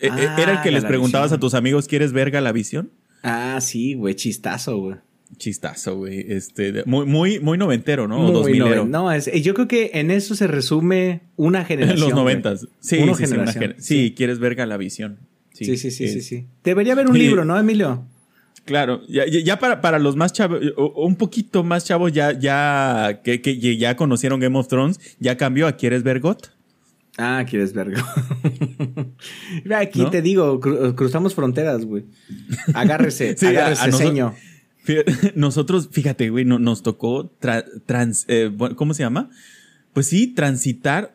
[0.00, 0.88] Eh, Ah, ¿Era el que les Galavisión.
[0.88, 2.90] preguntabas a tus amigos, ¿quieres ver Galavisión?
[3.22, 4.96] Ah, sí, güey, chistazo, güey.
[5.38, 6.26] Chistazo, güey.
[6.28, 8.18] Este, de- muy, muy, muy noventero, ¿no?
[8.18, 8.84] O Muy dos milero.
[8.84, 12.00] noven- No, es, yo creo que en eso se resume una En generación.
[12.00, 12.68] los noventas.
[12.80, 13.34] Sí, Una sí, sí,
[13.78, 15.18] sí, quieres ver Galavisión.
[15.54, 16.46] Sí, sí, sí, es- sí, sí.
[16.64, 17.20] Debería haber un Sí.
[17.20, 18.04] libro, ¿no, Emilio?
[18.64, 20.60] Claro, ya, ya- para, para los más chavos,
[20.96, 25.66] un poquito más chavos, ya, ya, que, que ya conocieron Game of Thrones, ya cambió
[25.66, 26.50] a ¿Quieres ver GOT?
[27.18, 28.02] Ah, quieres verga.
[29.76, 30.10] Aquí ¿No?
[30.10, 32.04] te digo, cru- cruzamos fronteras, güey.
[32.74, 34.32] Agárrese, Sí, a- agárrese, a nosotros-.
[34.84, 39.30] Fíjate, Nosotros, fíjate, güey, no- nos tocó, tra- trans, eh, ¿cómo se llama?
[39.92, 41.14] Pues sí, transitar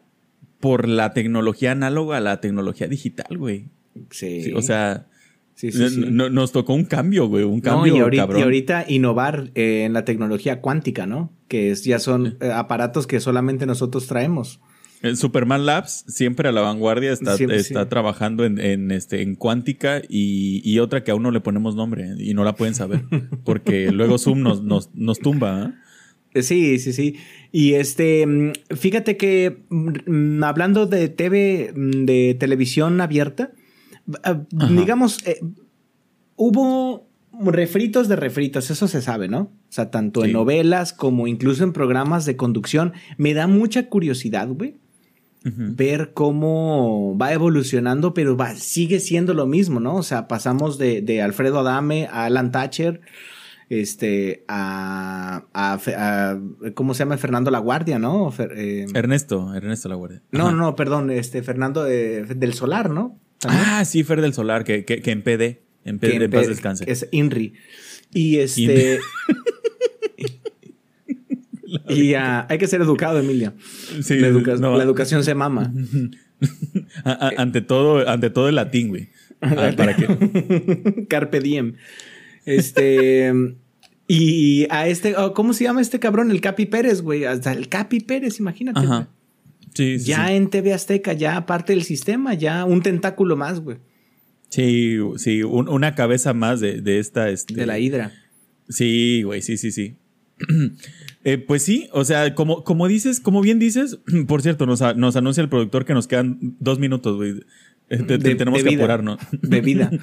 [0.59, 3.65] por la tecnología análoga a la tecnología digital, güey.
[4.11, 4.43] Sí.
[4.43, 5.07] Sí, o sea,
[5.55, 6.05] sí, sí, sí.
[6.09, 8.39] no- nos tocó un cambio, güey, un No, cambio y ahorita, cabrón.
[8.39, 11.31] y ahorita innovar eh, en la tecnología cuántica, ¿no?
[11.47, 14.59] Que es- ya son eh, aparatos que solamente nosotros traemos.
[15.15, 17.89] Superman Labs, siempre a la vanguardia, está, Siempre, está sí.
[17.89, 22.15] trabajando en, en, este, en cuántica y, y otra que aún no le ponemos nombre
[22.17, 23.03] y no la pueden saber.
[23.45, 25.65] Porque luego Zoom nos, nos, nos tumba.
[25.65, 25.73] ¿eh?
[26.33, 27.15] Eh, Sí, sí, sí.
[27.51, 33.51] Y este, mm, fíjate que mm, hablando de TV, mm, de televisión abierta,
[34.23, 34.73] ah, Ajá.
[34.73, 35.39] digamos, eh,
[36.35, 37.07] hubo
[37.39, 39.39] refritos de refritos, eso se sabe, ¿no?
[39.39, 42.93] O sea, tanto en novelas como incluso en programas de conducción.
[43.17, 44.75] Me da mucha curiosidad, güey,
[45.43, 49.95] Ver cómo va evolucionando, pero va, sigue siendo lo mismo, ¿no?
[49.95, 52.99] O sea, pasamos de, de Alfredo Adame a Alan Thatcher,
[53.69, 56.39] este, a, a Fe- a-
[56.73, 57.17] ¿cómo se llama?
[57.17, 58.31] Fernando La Guardia, ¿no?
[58.31, 60.21] Fer- eh, Ernesto, Ernesto La Guardia.
[60.31, 63.17] no, no, perdón, este, Fernando eh, del Solar, ¿no?
[63.39, 63.63] También.
[63.67, 66.47] Ah, sí, Fer del Solar, que, que, que en PD, en PD, en paz pe-
[66.49, 66.85] descanse.
[66.85, 67.53] que Es INRI.
[68.13, 68.99] Y este...
[71.89, 73.53] y ah, hay que ser educado, Emilio.
[74.01, 75.73] Sí, la, educa- no, la educación se mama.
[77.37, 79.09] ante todo, ante todo el latín, güey.
[79.41, 81.73] Ah, para que Carpe diem.
[82.45, 83.33] Este.
[84.09, 86.31] Y a este, oh, ¿cómo se llama este cabrón?
[86.31, 87.25] El Capi Pérez, güey.
[87.25, 88.79] Hasta el Capi Pérez, imagínate.
[88.79, 89.09] Ajá.
[89.73, 90.33] Sí, sí, Ya sí.
[90.35, 93.79] en TV Azteca, ya parte del sistema, ya un tentáculo más, güey.
[94.47, 97.29] Sí, sí, un- una cabeza más de, de esta.
[97.29, 98.13] Este, De la hidra.
[98.69, 99.97] Sí, güey, sí, sí, sí.
[101.23, 104.93] Eh, pues sí, o sea, como, como dices, como bien dices, por cierto, nos, a-
[104.93, 107.41] nos anuncia el productor que nos quedan dos minutos, güey.
[107.89, 109.17] Eh, tenemos de que apurarnos.
[109.31, 109.89] De vida.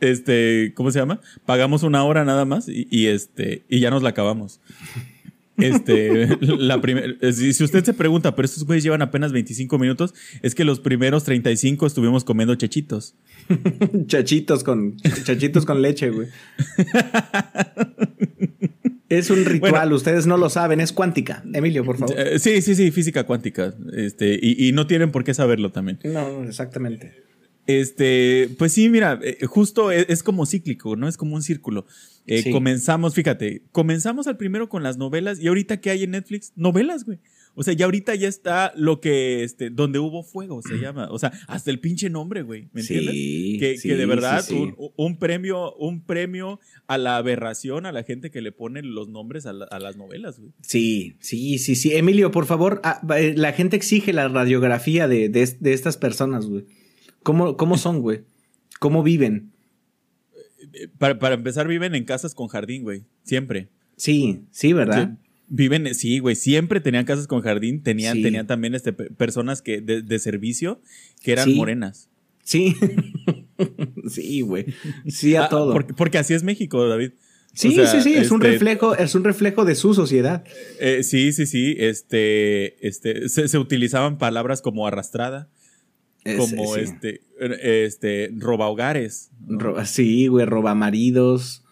[0.00, 1.20] este, ¿cómo se llama?
[1.44, 4.60] Pagamos una hora nada más y, y, este, y ya nos la acabamos.
[5.58, 10.14] Este, la primer- si, si usted se pregunta, pero estos güeyes llevan apenas 25 minutos,
[10.42, 13.14] es que los primeros 35 estuvimos comiendo chechitos.
[14.06, 16.28] Chachitos con, chachitos con leche, güey.
[19.08, 19.96] Es un ritual, Bueno.
[19.96, 21.44] ustedes no lo saben, es cuántica.
[21.52, 22.14] Emilio, por favor.
[22.18, 23.74] Eh, sí, sí, sí, física cuántica.
[23.94, 25.98] Este, y, y no tienen por qué saberlo también.
[26.04, 27.12] No, exactamente.
[27.66, 31.08] Este, pues sí, mira, eh, justo es, es como cíclico, ¿no?
[31.08, 31.86] Es como un círculo.
[32.26, 32.50] Eh, Sí.
[32.50, 36.52] Comenzamos, fíjate, comenzamos al primero con las novelas y ahorita ¿qué hay en Netflix?
[36.56, 37.18] Novelas, güey.
[37.56, 41.08] O sea, ya ahorita ya está lo que, este, donde hubo fuego se llama.
[41.10, 42.68] O sea, hasta el pinche nombre, güey.
[42.72, 43.60] ¿Me Sí, entiendes?
[43.60, 44.54] Que, sí, que de verdad sí.
[44.54, 49.08] Un, un premio, un premio a la aberración a la gente que le pone los
[49.08, 50.52] nombres a, la- a las novelas, güey.
[50.62, 51.94] Sí, sí, sí, sí.
[51.94, 56.46] Emilio, por favor, ah, eh, la gente exige la radiografía de, de, de estas personas,
[56.46, 56.64] güey.
[57.22, 58.22] ¿Cómo, ¿Cómo son, güey?
[58.80, 59.52] ¿Cómo viven?
[60.72, 63.04] Eh, Para, para empezar, viven en casas con jardín, güey.
[63.22, 63.68] Siempre.
[63.96, 65.16] Sí, sí, ¿verdad?
[65.48, 68.22] Viven, sí, güey, siempre tenían casas con jardín, tenían, Sí.
[68.22, 70.80] tenían también este, pe- personas que de, de servicio
[71.22, 71.54] que eran Sí.
[71.54, 72.08] morenas.
[72.42, 72.74] Sí.
[74.08, 74.66] sí, güey.
[75.08, 75.72] Sí a Ah, todo.
[75.72, 77.12] Porque, porque así es México, David.
[77.52, 78.14] sí, O sea, sí, sí.
[78.14, 80.44] Es un este, reflejo, es un reflejo de su sociedad.
[80.80, 81.74] eh, sí, sí, sí.
[81.78, 85.48] Este, este, se, se utilizaban palabras como arrastrada,
[86.24, 86.80] como sí.
[86.80, 89.30] este, eh, este, roba hogares.
[89.84, 91.64] sí, güey, roba maridos.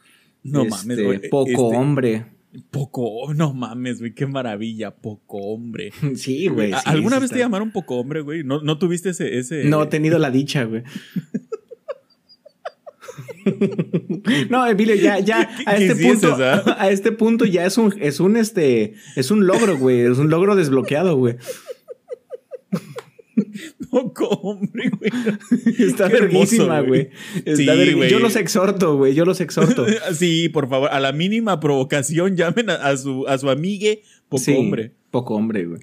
[0.42, 1.28] No este, mames, güey.
[1.30, 2.26] Poco Este, hombre.
[2.70, 5.92] Poco, no mames, güey, qué maravilla, poco hombre.
[6.16, 6.72] Sí, güey.
[6.72, 8.44] ¿A- sí, ¿Alguna vez te llamaron poco hombre, güey?
[8.44, 9.64] ¿No, no tuviste ese, ese?
[9.64, 10.82] No he tenido la dicha, güey.
[14.50, 16.36] No, Emilio, ya, ya, a este punto,
[16.78, 20.30] a este punto ya es un, es un, este, es un logro, güey, es un
[20.30, 21.36] logro desbloqueado, güey.
[23.90, 25.10] Poco hombre, güey.
[25.78, 27.10] Está Qué hermoso, verguísima, güey.
[27.44, 28.10] Está Sí, güey.
[28.10, 29.86] Yo los exhorto, güey, yo los exhorto.
[30.14, 34.42] Sí, por favor, a la mínima provocación llamen a, a su, a su amigue poco
[34.44, 34.92] Sí, hombre.
[35.10, 35.80] Poco hombre, güey.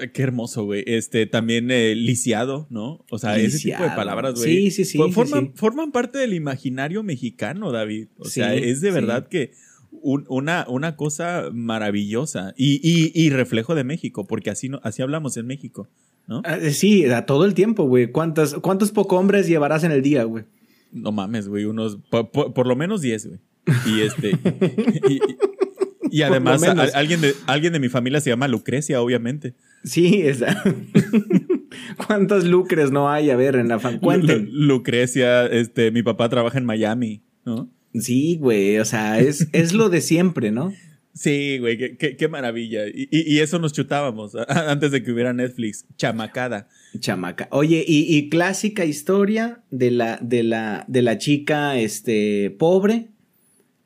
[0.00, 0.82] Ah, Qué hermoso, güey.
[0.86, 3.04] Este, también eh, lisiado, ¿no?
[3.10, 4.70] O sea, ese tipo de palabras, güey.
[4.70, 5.52] Sí, sí, sí, fo- sí, Forman, sí.
[5.54, 8.08] forman parte del imaginario mexicano, David.
[8.18, 9.52] O sea, es de verdad que
[9.90, 15.00] un- una, una cosa maravillosa y, y- y reflejo de México, porque así, no, así
[15.02, 15.88] hablamos en México,
[16.26, 16.42] ¿no?
[16.44, 18.10] Ah, Sí, a todo el tiempo, güey.
[18.10, 20.44] ¿Cuántos, ¿Cuántos hombres llevarás en el día, güey?
[20.92, 23.40] No mames, güey, unos, por, por- por lo menos 10, güey.
[23.86, 24.32] Y este,
[26.10, 29.54] y, además a- alguien, de, alguien de mi familia se llama Lucrecia, obviamente.
[29.84, 30.62] Sí, esa.
[32.06, 33.30] ¿Cuántos lucres no hay?
[33.30, 33.98] A ver, en la fan.
[33.98, 34.48] Cuenten.
[34.52, 37.68] Lucrecia, este, mi papá trabaja en Miami, ¿no?
[37.94, 38.78] Sí, güey.
[38.78, 40.72] O sea, es, es lo de siempre, ¿no?
[41.14, 42.88] Sí, güey, qué, qué- qué maravilla.
[42.88, 45.86] Y, y- eso nos chutábamos antes de que hubiera Netflix.
[45.96, 46.68] Chamacada.
[46.98, 47.46] Chamaca.
[47.52, 53.10] Oye, y, y clásica historia de la, de la, de la chica este, pobre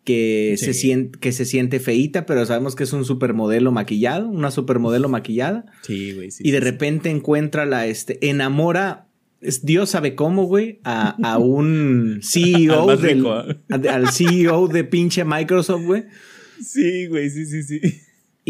[0.04, 0.64] que, Sí.
[0.66, 5.10] se siente, que se siente feíta, pero sabemos que es un supermodelo maquillado, una supermodelo
[5.10, 5.66] maquillada.
[5.82, 6.42] Sí, güey, sí.
[6.46, 9.06] y de sí, repente encuentra la, este, enamora,
[9.62, 13.56] Dios sabe cómo, güey, a, a un CEO del, ¿eh?
[13.68, 16.04] a- al CEO de pinche Microsoft, güey.
[16.62, 17.80] Sí, güey, sí, sí, sí.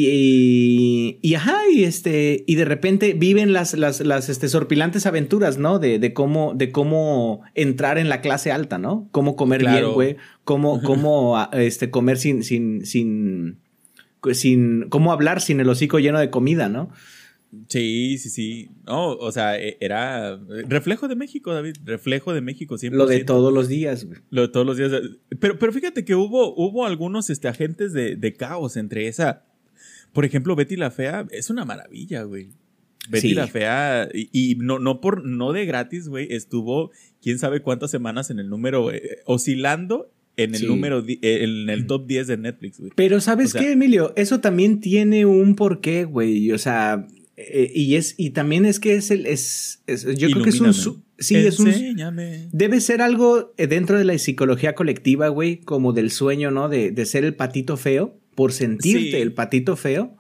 [0.01, 5.59] Y, y ajá, y este, y de repente viven las, las, las este, sorpilantes aventuras,
[5.59, 5.81] ¿no?
[5.81, 9.09] De, de cómo, de cómo entrar en la clase alta, ¿no?
[9.11, 9.79] Cómo comer Claro.
[9.79, 10.17] bien, güey.
[10.45, 13.59] Cómo, cómo ah, este, comer sin, sin, sin,
[14.33, 16.91] sin, cómo hablar sin el hocico lleno de comida, ¿no?
[17.69, 18.69] Sí, sí, sí.
[18.87, 21.77] No, o sea, e- era reflejo de México, David.
[21.85, 22.99] Reflejo de México, siempre.
[22.99, 24.21] Lo de todos los días, güey.
[24.31, 24.93] Lo de todos los días.
[25.41, 29.45] Pero, pero fíjate que hubo, hubo algunos este, agentes de, de caos entre esa.
[30.13, 32.49] Por ejemplo, Betty la Fea es una maravilla, güey.
[33.11, 33.35] Betty Sí.
[33.35, 36.91] la Fea, y, y no, no por, no de gratis, güey, estuvo
[37.23, 40.67] quién sabe cuántas semanas en el número, eh, oscilando en el Sí.
[40.67, 42.93] número, eh, en el top 10 de Netflix, güey.
[42.95, 44.13] Pero ¿sabes O sea- qué, Emilio?
[44.17, 46.53] Eso también tiene un porqué, güey.
[46.53, 47.07] O sea,
[47.41, 50.61] eh, y es, y también es que es el, es, es- yo creo que es
[50.61, 51.73] un, su- sí, es un,
[52.53, 56.69] debe ser algo eh, dentro de la psicología colectiva, güey, como del sueño, ¿no?
[56.69, 59.17] De, de ser el patito feo, por sentirte Sí.
[59.17, 60.17] el patito feo.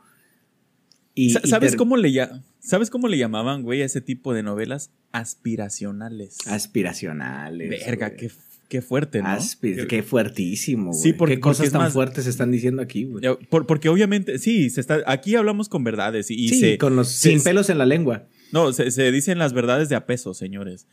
[1.14, 4.34] Y, Sa- y ¿Sabes cómo le ya- ¿Sabes cómo le llamaban, güey, a ese tipo
[4.34, 4.90] de novelas?
[5.12, 6.36] Aspiracionales.
[6.46, 7.70] Aspiracionales.
[7.70, 8.18] Verga, güey.
[8.20, 8.30] qué,
[8.68, 9.28] qué fuerte, ¿no?
[9.28, 11.02] Aspi- Qué- fuertísimo, güey.
[11.02, 13.24] Sí, porque- qué cosas porque es tan más- fuertes se están diciendo aquí, güey.
[13.50, 16.94] Por- porque obviamente, sí, se está, aquí hablamos con verdades y, y sí, se, con
[16.96, 18.26] los, se- sin pelos en la lengua.
[18.52, 20.86] No, se, se dicen las verdades de a peso, señores.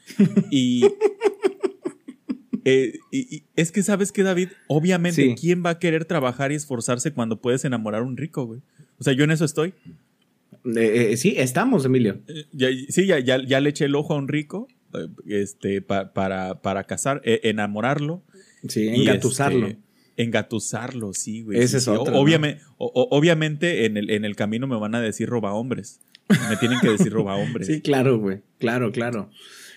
[0.52, 0.86] Y,
[2.66, 4.50] eh, y- y es que, ¿sabes qué, David?
[4.68, 5.36] Obviamente, Sí.
[5.40, 8.62] ¿quién va a querer trabajar y esforzarse cuando puedes enamorar a un rico, güey?
[8.98, 9.74] O sea, yo en eso estoy.
[10.76, 12.20] Eh, eh, sí, estamos, Emilio.
[12.52, 14.68] Ya- sí, ya, ya, ya le eché el ojo a un rico
[15.28, 18.24] este, pa- para, para casar, eh, enamorarlo.
[18.68, 19.68] Sí, engatusarlo.
[19.68, 19.80] este,
[20.18, 21.60] engatusarlo, sí, güey.
[21.60, 21.90] Ese sí, es sí.
[21.92, 26.00] otro, Obviamente, o- obviamente en, el, en el camino me van a decir roba hombres.
[26.50, 27.68] Me tienen que decir roba hombres.
[27.72, 28.40] Sí, claro, güey.
[28.58, 29.30] Claro, claro.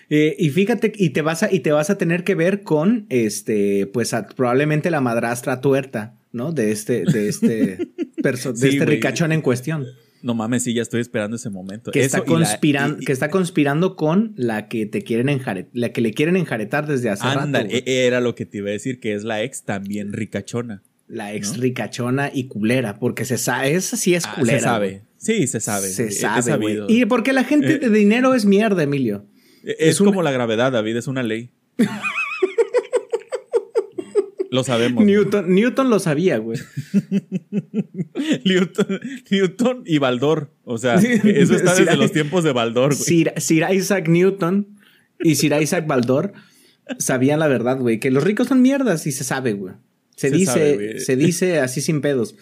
[0.09, 3.05] Eh, y fíjate, y te vas a, y te vas a tener que ver con
[3.09, 6.51] este, pues a- probablemente la madrastra tuerta, ¿no?
[6.51, 7.77] De este, de este,
[8.17, 9.85] de este ricachón en cuestión.
[10.21, 11.91] No mames, sí, ya estoy esperando ese momento.
[11.91, 15.29] Que Eso está la- conspirando, y- y- que está conspirando con la que te quieren
[15.29, 17.47] enjaretar, la que le quieren enjaretar desde hace rato.
[17.49, 17.83] güey.
[17.85, 20.83] e- era lo que te iba a decir, que es la ex también ricachona.
[21.07, 21.61] La ex ¿no?
[21.63, 24.59] ricachona y culera, porque se sabe, esa sí es Ah, culera.
[24.59, 25.01] se sabe.
[25.17, 25.87] Sí, se sabe.
[25.89, 26.79] Se sabe, güey.
[26.87, 27.79] Y porque la gente Eh.
[27.79, 29.25] de dinero es mierda, Emilio.
[29.63, 31.49] Es, es como la gravedad, David, es una ley.
[34.51, 35.05] lo sabemos.
[35.05, 36.59] Newton, Newton lo sabía, güey.
[38.45, 40.51] Newton, Newton y Baldor.
[40.63, 43.03] O sea, eso está desde los tiempos de Baldor, güey.
[43.03, 44.79] Sir, Sir Isaac Newton
[45.19, 46.33] y Sir Isaac Baldor
[46.97, 49.75] sabían la verdad, güey, que los ricos son mierdas y se sabe, güey.
[50.15, 50.99] Se, Se dice, sabe, güey.
[50.99, 52.35] se dice así sin pedos.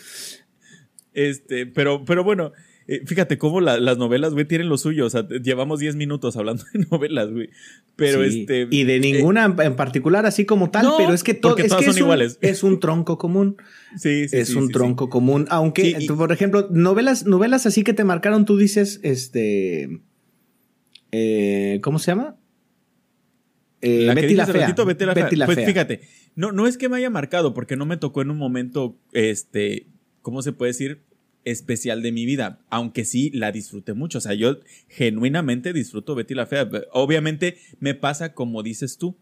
[1.13, 2.54] Este, pero, pero bueno,
[2.88, 5.06] eh, fíjate cómo la- las novelas, güey, tienen lo suyo.
[5.06, 7.50] O sea, llevamos 10 minutos hablando de novelas, güey.
[7.95, 8.67] Pero Sí, este.
[8.71, 11.69] Y de ninguna en particular así como tal, No, pero es que es, todas que
[11.69, 12.38] son es un- iguales.
[12.41, 13.58] es un tronco común.
[13.97, 15.45] sí, sí, es sí, un sí, tronco común.
[15.50, 20.00] Aunque, y- por ejemplo, novelas, novelas así que te marcaron, tú dices, este.
[21.12, 22.38] eh, ¿Cómo se llama?
[23.82, 24.04] Eh.
[24.06, 24.62] La Betty, la fea.
[24.62, 25.23] ratito, Betty la Fea.
[25.26, 25.67] Betty la pues Fea.
[25.67, 26.02] fíjate,
[26.36, 29.88] no, no es que me haya marcado, porque no me tocó en un momento, este,
[30.21, 31.04] ¿cómo se puede decir?
[31.52, 34.18] Especial de mi vida, aunque sí la disfruté mucho.
[34.20, 36.70] O sea, yo genuinamente disfruto Betty la Fea.
[36.92, 39.18] Obviamente me pasa como dices tú,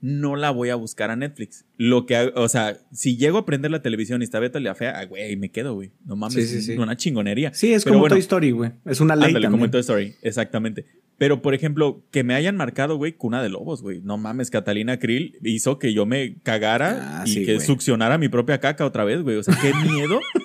[0.00, 1.64] no la voy a buscar a Netflix.
[1.78, 4.98] Lo que, o sea, si llego a prender la televisión y está Betty la Fea,
[4.98, 5.92] ah, güey, me quedo, güey.
[6.04, 6.72] No mames, Sí, sí, sí.
[6.72, 7.54] es una chingonería.
[7.54, 8.72] Sí, es Pero como bueno, Toy Story, güey.
[8.84, 9.64] Es una ley Ándale, como también.
[9.66, 10.84] en Toy Story, exactamente.
[11.16, 14.00] Pero, por ejemplo, que me hayan marcado, güey, Cuna de Lobos, güey.
[14.02, 18.28] No mames, Catalina Krill hizo que yo me cagara Ah, y sí, que succionara mi
[18.28, 19.36] propia caca otra vez, güey.
[19.36, 20.18] O sea, qué miedo.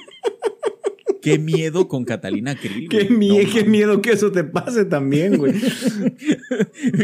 [1.21, 2.87] Qué miedo con Catalina Krill.
[2.89, 3.17] Qué, güey.
[3.19, 5.53] mie- No qué miedo que eso te pase también, güey.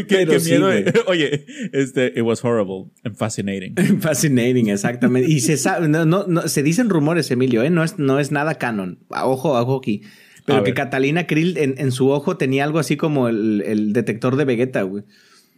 [0.08, 0.66] qué, sí, miedo.
[0.66, 0.84] güey.
[1.06, 3.74] Oye, este, it was horrible and fascinating.
[4.00, 5.30] Fascinating, exactamente.
[5.30, 7.70] Y se sabe, no, no, no, se dicen rumores, Emilio, ¿eh?
[7.70, 8.98] no, es, no es nada canon.
[9.08, 10.02] Ojo, ojo aquí.
[10.44, 10.74] Pero A que ver.
[10.74, 14.82] Catalina Krill en, en su ojo tenía algo así como el, el detector de Vegeta,
[14.82, 15.02] güey.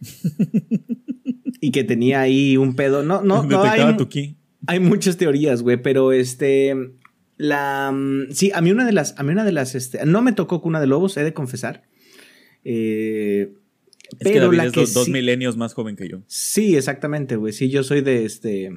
[1.61, 3.03] y que tenía ahí un pedo.
[3.03, 3.81] No, no, no hay,
[4.67, 6.75] hay muchas teorías, güey, pero este.
[7.39, 7.91] La.
[7.91, 9.15] mm, Sí, a mí una de las.
[9.17, 9.73] A mí una de las.
[9.73, 11.83] Este, no me tocó Cuna de Lobos, he de confesar.
[12.65, 13.53] Eh,
[14.11, 16.21] Es que pero David la es que dos, milenios más joven que yo.
[16.27, 17.53] Sí, exactamente, güey.
[17.53, 18.71] Sí, yo soy de este.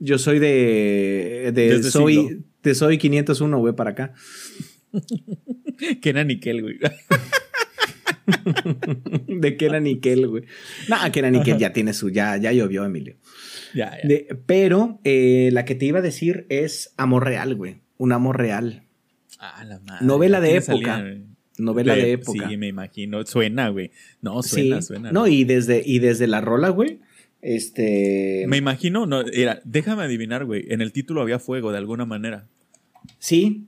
[0.00, 1.52] Yo soy de.
[1.54, 2.16] De soy.
[2.16, 2.42] siglo.
[2.62, 4.12] De soy 501, güey, para acá.
[6.00, 6.78] Que era Nickel, güey.
[9.28, 10.44] De Kenan Nickel, güey.
[10.88, 12.08] No, Kenan Nickel ya tiene su.
[12.10, 13.16] Ya, ya llovió, Emilio.
[13.76, 14.08] Ya, ya.
[14.08, 17.76] De- pero eh, la que te iba a decir es Amor Real, güey.
[17.98, 18.82] Un amor real.
[19.38, 20.04] Ah, la madre.
[20.04, 20.96] Novela de ¿Quién época.
[20.96, 21.22] salía?
[21.58, 22.48] Novela de época.
[22.48, 23.24] Sí, me imagino.
[23.24, 23.90] Suena, güey.
[24.20, 24.88] No, suena, sí.
[24.88, 25.12] suena.
[25.12, 27.00] No, y desde, y desde la rola, güey.
[27.40, 28.44] Este.
[28.48, 30.66] Me imagino, no, era, déjame adivinar, güey.
[30.68, 32.46] En el título había fuego de alguna manera.
[33.18, 33.66] Sí,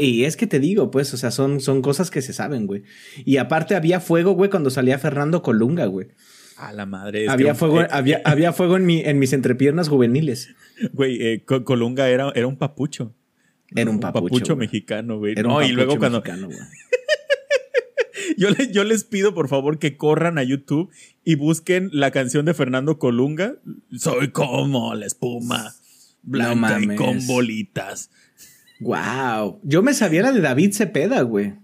[0.00, 2.84] y es que te digo, pues, o sea, son, son cosas que se saben, güey.
[3.24, 6.08] Y aparte había fuego, güey, cuando salía Fernando Colunga, güey.
[6.56, 7.28] A la madre.
[7.28, 10.54] Había que- fuego, eh, había, había fuego en, mi, en mis entrepiernas juveniles.
[10.92, 13.14] Güey, eh, Co- Colunga era, era un papucho.
[13.74, 14.66] Era un papucho, güey.
[14.66, 15.32] mexicano, güey.
[15.32, 16.18] Era No, un y luego papucho cuando.
[16.20, 16.58] mexicano, güey.
[18.38, 20.90] Yo, le- yo les pido, por favor, que corran a YouTube
[21.24, 23.54] y busquen la canción de Fernando Colunga.
[23.96, 25.74] Soy como la espuma,
[26.22, 28.10] blanca y con bolitas.
[28.80, 29.60] Wow.
[29.62, 31.54] Yo me sabía la de David Cepeda, güey.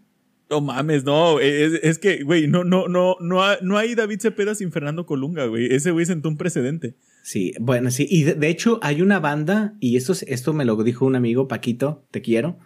[0.53, 1.41] No mames, no.
[1.41, 5.07] Es, es que, güey, no, no, no, no, ha- no hay David Cepeda sin Fernando
[5.07, 5.73] Colunga, güey.
[5.75, 6.95] Ese güey sentó un precedente.
[7.23, 8.07] Sí, bueno, sí.
[8.11, 11.17] Y de, de hecho, hay una banda, y esto, es- esto me lo dijo un
[11.17, 12.59] amigo, Paquito, te quiero.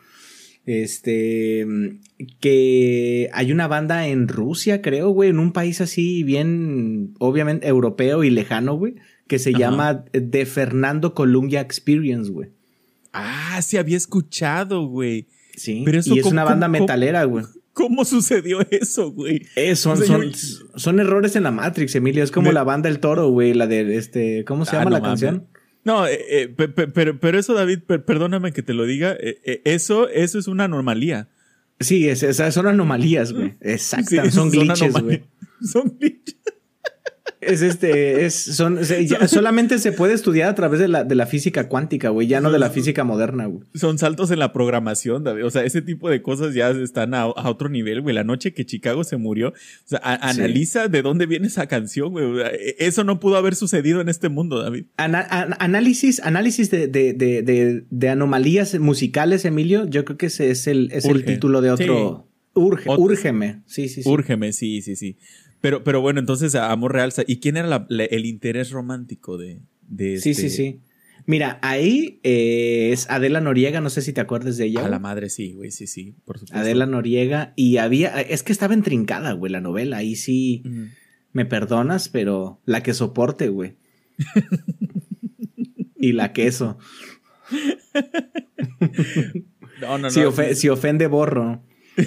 [0.64, 1.64] Este,
[2.40, 8.24] que hay una banda en Rusia, creo, güey, en un país así bien, obviamente, europeo
[8.24, 8.96] y lejano, güey,
[9.28, 9.58] que se Ajá.
[9.60, 12.48] llama The Fernando Colunga Experience, güey.
[13.12, 15.28] Ah, sí había escuchado, güey.
[15.56, 17.44] Sí, Pero eso y es ¿cómo- una banda metalera, güey.
[17.76, 19.46] ¿Cómo sucedió eso, güey?
[19.54, 20.38] Eh, son, O sea, son, yo-
[20.76, 22.24] son errores en la Matrix, Emilio.
[22.24, 24.84] Es como Me- la banda El Toro, güey, la de este, ¿cómo se Ah, llama
[24.84, 25.20] no la mames.
[25.20, 25.46] canción?
[25.84, 29.12] No, eh, eh, pe- pe- pero, pero eso, David, per- perdóname que te lo diga.
[29.20, 31.28] eh, eh, eso, eso es una anomalía.
[31.78, 33.54] Sí, es, esas son anomalías, güey.
[33.60, 35.24] Exacto, Sí, son glitches, güey.
[35.62, 36.36] Son glitches.
[37.40, 41.14] Es este, es, son, se- ya solamente se puede estudiar a través de la, de
[41.14, 43.62] la física cuántica, güey, ya no de la física moderna, güey.
[43.74, 45.44] Son saltos en la programación, David.
[45.44, 48.14] O sea, ese tipo de cosas ya están a, a otro nivel, güey.
[48.14, 50.40] La noche que Chicago se murió, o sea, a- Sí.
[50.40, 52.40] analiza de dónde viene esa canción, güey.
[52.40, 54.86] E- Eso no pudo haber sucedido en este mundo, David.
[54.96, 59.86] Ana- an- análisis, análisis de, de, de, de, anomalías musicales, Emilio.
[59.86, 61.24] Yo creo que ese es el, es el Urge.
[61.34, 62.28] título de otro.
[62.54, 63.60] Urge, Otro- úrgeme.
[63.66, 64.08] Sí, sí, sí.
[64.08, 65.18] Úrgeme, sí, sí, sí.
[65.60, 67.12] Pero, pero bueno, entonces, Amor Real.
[67.26, 70.80] ¿Y quién era la- la- el interés romántico de, de Sí, este- sí, sí.
[71.28, 74.84] Mira, ahí eh, es Adela Noriega, no sé si te acuerdas de ella.
[74.84, 76.56] A la madre, sí, güey, sí, sí, por supuesto.
[76.56, 77.52] Adela Noriega.
[77.56, 79.96] Y había, es que estaba entrincada, güey, la novela.
[79.96, 80.62] Ahí sí,
[81.32, 83.74] me perdonas, pero la que soporte, güey.
[85.96, 86.78] y la queso.
[89.80, 90.10] No, no, no.
[90.10, 91.60] Si, ofe- si ofende, borro.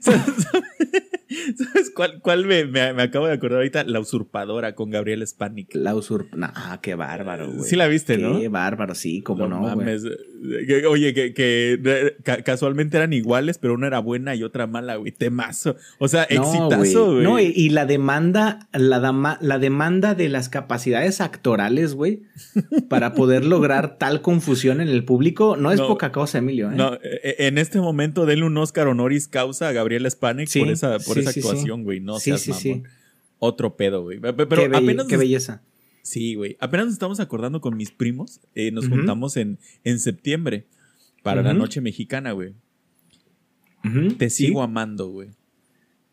[1.56, 3.84] ¿Sabes cuál, cuál me, me- me acabo de acordar ahorita?
[3.84, 5.74] La usurpadora con Gabriel Spanik.
[5.74, 6.34] La usurp...
[6.34, 7.62] Nah, qué bárbaro, güey.
[7.68, 8.50] Sí la viste, Qué ¿no?
[8.50, 9.76] bárbaro, sí, cómo no, güey.
[9.76, 10.04] mames.
[10.88, 15.12] Oye, que, que ca- casualmente eran iguales, pero una era buena y otra mala, güey.
[15.12, 15.76] Temazo.
[15.98, 17.24] O sea, exitazo, güey.
[17.24, 22.22] No, y, y la demanda, la, dama- la demanda de las capacidades actorales, güey,
[22.88, 25.86] para poder lograr tal confusión en el público, no es No.
[25.88, 26.70] poca cosa, Emilio.
[26.70, 26.74] ¿eh?
[26.74, 30.68] No, eh, en este momento denle un Oscar honoris causa a Gabriel Spanik Sí, por
[30.70, 31.48] esa, por sí, esa sí, sí.
[31.48, 32.00] actuación, güey.
[32.00, 32.84] No seas mamón.
[33.38, 34.20] Otro pedo, güey.
[34.20, 35.62] Pero qué, apenas qué belleza.
[36.02, 36.56] Sí, güey.
[36.60, 38.40] Apenas nos estamos acordando con mis primos.
[38.54, 40.66] eh, nos juntamos en, en septiembre
[41.22, 42.54] para la noche mexicana, güey.
[44.18, 44.46] Te sí.
[44.46, 45.28] sigo amando, güey.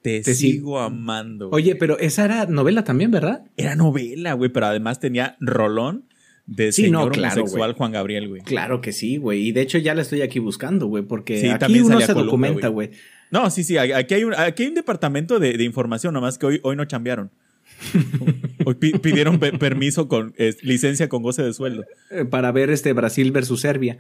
[0.02, 1.50] Te, Te si- sigo amando.
[1.50, 1.64] güey.
[1.64, 3.44] Oye, pero esa era novela también, ¿verdad?
[3.58, 6.06] Era novela, güey, pero además tenía rolón
[6.46, 7.78] de Sí, no, señor claro, homosexual güey.
[7.78, 8.42] Juan Gabriel, güey.
[8.44, 9.48] Claro que sí, güey.
[9.48, 12.14] Y de hecho ya la estoy aquí buscando, güey, porque Sí, aquí también uno se
[12.14, 12.88] documenta, güey.
[12.88, 13.00] güey.
[13.32, 16.46] No, sí, sí, aquí hay un, aquí hay un departamento de, de información, nomás que
[16.46, 17.32] hoy, hoy no chambearon.
[18.66, 21.84] Hoy pi- pidieron pe- permiso con eh, licencia con goce de sueldo.
[22.10, 23.98] Eh, para ver este Brasil versus Serbia.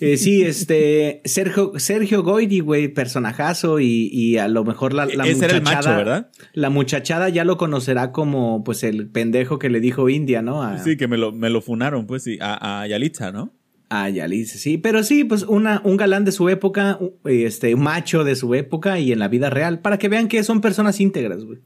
[0.00, 5.26] Eh, sí, este Sergio, Sergio Goyri, güey, personajazo y, y a lo mejor la, la
[5.26, 6.30] Ese era el muchachada- macho, ¿verdad?
[6.54, 10.62] La muchachada ya lo conocerá como pues el pendejo que le dijo India, ¿no?
[10.62, 13.52] A- Sí, que me lo, me lo funaron, pues sí, a, a Yalitza, ¿no?
[13.92, 17.74] Ah, ya le dice, sí, pero sí, pues una, un galán de su época, este,
[17.74, 20.60] un macho de su época y en la vida real, para que vean que son
[20.60, 21.58] personas íntegras, güey.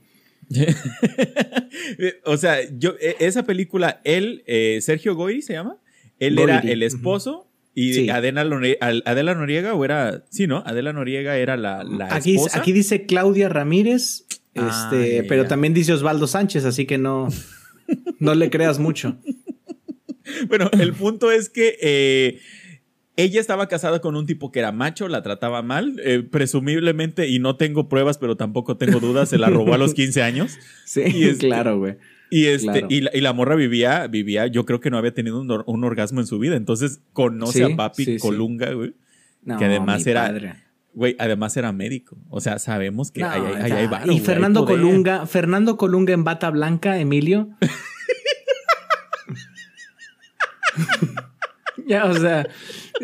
[2.24, 5.76] o sea, yo, e, esa película, él, eh, Sergio Goy se llama,
[6.18, 10.62] él era el esposo y Adela, Noriega, o era, sí, ¿no?
[10.64, 12.58] Adela Noriega era la, la aquí, esposa.
[12.58, 17.28] Aquí dice Claudia Ramírez, ah, este, pero también dice Osvaldo Sánchez, así que no,
[18.18, 19.18] no le creas mucho.
[20.48, 22.40] bueno, el punto es que eh,
[23.16, 27.38] ella estaba casada con un tipo que era macho, la trataba mal, eh, presumiblemente, y
[27.38, 30.58] no tengo pruebas, pero tampoco tengo dudas, se la robó a los 15 años.
[30.84, 31.96] Sí, este, claro, güey.
[32.30, 36.20] Y, este, y, la, morra vivía, vivía, yo creo que no había tenido un, orgasmo
[36.20, 36.56] en su vida.
[36.56, 38.94] Entonces conoce a Papi Colunga, güey.
[39.58, 40.60] que además era.
[40.92, 42.16] Güey, además era médico.
[42.28, 43.42] O sea, sabemos que hay,
[43.72, 47.48] hay, Y Fernando Colunga, Fernando Colunga en bata blanca, Emilio.
[51.86, 52.46] ya, o sea,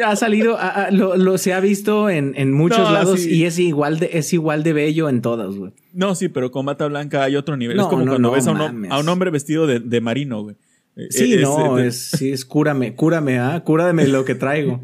[0.04, 0.58] ha salido,
[0.90, 5.08] lo, se ha visto en, muchos lados y es igual de, es igual de bello
[5.08, 5.72] en todas, güey.
[5.92, 7.78] No, sí, pero con bata blanca hay otro nivel.
[7.78, 10.56] es como cuando ves a un, hombre vestido de, marino, güey.
[10.96, 13.62] Eh, sí, no, es, sí, es cúrame, cúrame, ¿ah?
[13.64, 14.80] Cúrame lo que traigo.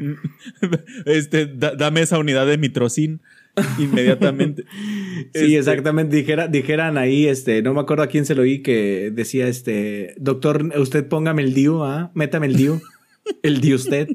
[1.05, 3.21] este, dame esa unidad de mitrocin
[3.79, 4.63] inmediatamente.
[4.71, 6.15] sí, este, exactamente.
[6.15, 10.15] Dijera, dijeran ahí, este, no me acuerdo a quién se lo oí que decía, este,
[10.17, 12.11] doctor, usted póngame el DIU, ¿ah?
[12.13, 12.81] Métame el DIU.
[13.43, 14.09] el DIU usted.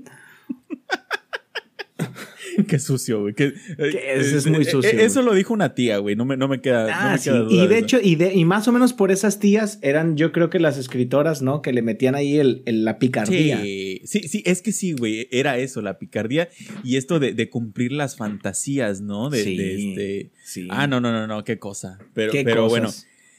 [2.69, 3.35] Qué sucio, güey.
[3.35, 4.91] Que, eso es muy sucio.
[4.91, 6.17] Eso lo dijo una tía, güey.
[6.17, 7.31] No me, no me queda, ah, sí.
[7.51, 10.51] Y de, hecho, y, de, y más o menos por esas tías eran, yo creo
[10.51, 11.63] que las escritoras, ¿no?
[11.63, 13.61] Que le metían ahí el, la picardía.
[13.61, 15.29] Sí, sí, sí, es que sí, güey.
[15.31, 16.49] Era eso, la picardía.
[16.85, 19.31] Y esto de, de cumplir las fantasías, ¿no?
[19.31, 20.31] De, este.
[20.45, 20.69] Sí.
[20.71, 21.99] Ah, no, no, no, no, qué cosa.
[22.15, 22.91] Pero, pero bueno.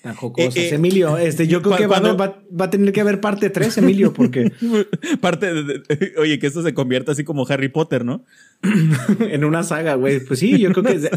[0.04, 0.58] Tan jocosas.
[0.58, 4.12] Eh, eh, Emilio, este, yo creo que va, a tener que haber parte 3, Emilio,
[4.12, 4.52] porque.
[5.22, 5.82] parte de,
[6.18, 8.26] Oye, que esto se convierta así como Harry Potter, ¿no?
[9.22, 10.20] en una saga, güey.
[10.20, 11.10] Pues sí, yo creo que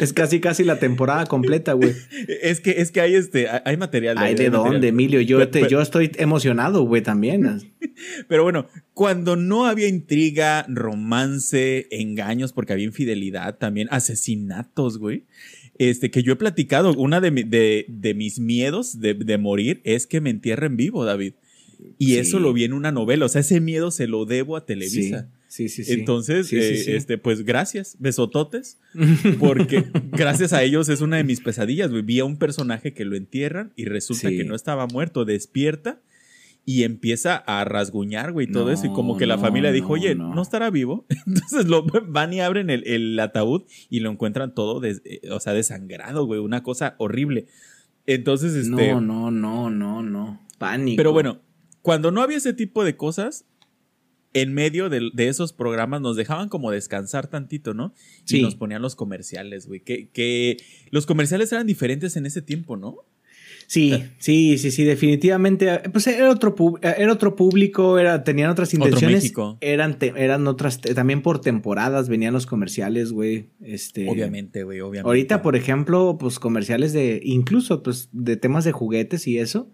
[0.00, 1.92] es, casi casi la temporada completa, güey.
[2.40, 4.16] Es que, es que hay este, hay material.
[4.16, 5.20] Hay de, dónde, Emilio.
[5.20, 7.74] Yo, yo estoy emocionado, güey, también.
[8.26, 15.24] Pero bueno, cuando no había intriga, romance, engaños, porque había infidelidad, también asesinatos, güey
[15.78, 20.06] este, que yo he platicado, una de, de, de mis miedos de, de, morir es
[20.06, 21.34] que me entierren vivo, David.
[21.98, 24.64] Y eso lo vi en una novela, o sea, ese miedo se lo debo a
[24.64, 25.28] Televisa.
[25.48, 25.92] Sí, sí, sí.
[25.92, 28.78] Entonces, eh, este, pues gracias, besototes,
[29.38, 31.90] porque gracias a ellos es una de mis pesadillas.
[32.04, 36.00] Vi a un personaje que lo entierran y resulta que no estaba muerto, despierta
[36.66, 38.86] y empieza a rasguñar, güey, todo eso.
[38.86, 40.40] Y como que la familia dijo, oye, no.
[40.40, 41.06] estará vivo?
[41.26, 46.24] Entonces lo van y abren el, ataúd y lo encuentran todo, eh, o sea, desangrado,
[46.26, 47.46] güey, una cosa horrible.
[48.06, 48.92] Entonces, este...
[48.92, 50.40] No, no, no, no, no.
[50.58, 50.96] Pánico.
[50.96, 51.40] Pero bueno,
[51.82, 53.44] cuando no había ese tipo de cosas,
[54.32, 57.94] en medio de, esos programas nos dejaban como descansar tantito, ¿no?
[58.26, 59.80] Y nos ponían los comerciales, güey.
[59.80, 60.56] Que, que
[60.90, 63.04] los comerciales eran diferentes en ese tiempo, ¿no?
[63.66, 65.80] Sí, sí, sí, sí, definitivamente.
[65.92, 69.32] Pues era otro, era otro público, era, tenían otras intenciones.
[69.60, 73.50] Eran, eran otras, también por temporadas venían los comerciales, güey.
[73.60, 75.08] Este, obviamente, güey, obviamente.
[75.08, 79.70] Ahorita, por ejemplo, pues comerciales de, incluso, pues, de temas de juguetes y eso.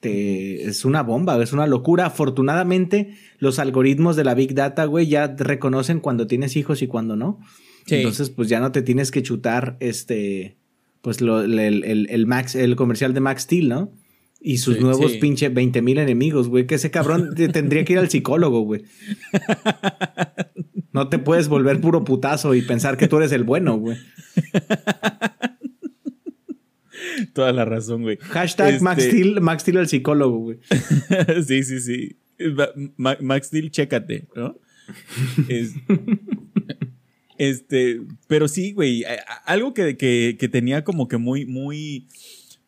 [0.00, 2.06] Te, es una bomba, es una locura.
[2.06, 7.16] Afortunadamente, los algoritmos de la Big Data, güey, ya reconocen cuando tienes hijos y cuando
[7.16, 7.38] no.
[7.86, 10.59] Entonces, pues ya no te tienes que chutar este
[11.02, 13.92] pues lo, el, el, Max, el comercial de Max Steel, ¿no?
[14.40, 16.66] Y sus nuevos pinche 20 mil enemigos, güey.
[16.66, 18.84] Que ese cabrón tendría que ir al psicólogo, güey.
[20.92, 23.98] No te puedes volver puro putazo y pensar que tú eres el bueno, güey.
[27.32, 28.18] Toda la razón, güey.
[28.18, 30.58] Hashtag Max, este Steel, Max Steel el psicólogo, güey.
[31.46, 32.18] sí, sí, sí.
[32.96, 34.58] Max Steel, chécate, ¿no?
[35.48, 35.74] Es...
[37.40, 39.02] Este, pero sí, güey,
[39.46, 42.06] algo que, que, tenía como que muy, muy,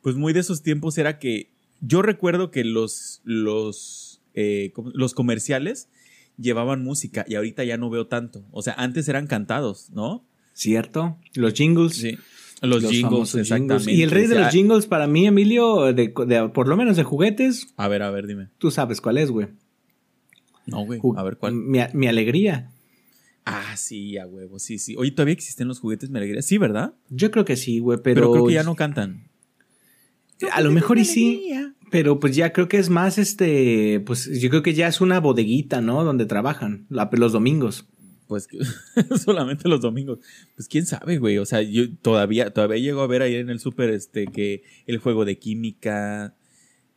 [0.01, 1.51] pues muy de esos tiempos era que
[1.83, 5.91] yo recuerdo que los, los, eh, los comerciales
[6.39, 8.47] llevaban música y ahorita ya no veo tanto.
[8.51, 10.25] O sea, antes eran cantados, ¿no?
[10.55, 11.19] Cierto.
[11.35, 11.97] Los jingles.
[11.97, 12.17] Sí.
[12.63, 13.93] Los, jingles, exactamente.
[13.93, 16.09] Y el rey de los jingles para mí, Emilio, de,
[16.55, 17.75] por lo menos de juguetes.
[17.77, 18.49] A ver, a ver, dime.
[18.57, 19.49] Tú sabes cuál es, güey.
[20.65, 20.99] No, güey.
[21.15, 21.53] A ver cuál.
[21.53, 22.72] Mi, mi alegría.
[23.45, 24.95] Ah, sí, a huevo, sí, sí.
[24.97, 26.43] Oye, ¿todavía existen los juguetes Me Alegría?
[26.43, 26.95] Sí, ¿verdad?
[27.09, 28.21] Yo creo que sí, güey, pero...
[28.21, 29.29] Pero creo que ya no cantan.
[30.51, 31.53] A lo mejor y sí,
[31.91, 35.21] pero pues ya creo que es más este, pues yo creo que ya es una
[35.21, 36.05] bodeguita, ¿no?
[36.05, 37.87] Donde trabajan los domingos.
[38.27, 38.49] Pues
[39.25, 40.19] solamente los domingos.
[40.57, 41.39] Pues quién sabe, güey.
[41.39, 44.99] O sea, yo todavía, todavía llego a ver ahí en el súper este que el
[44.99, 46.35] juego de química,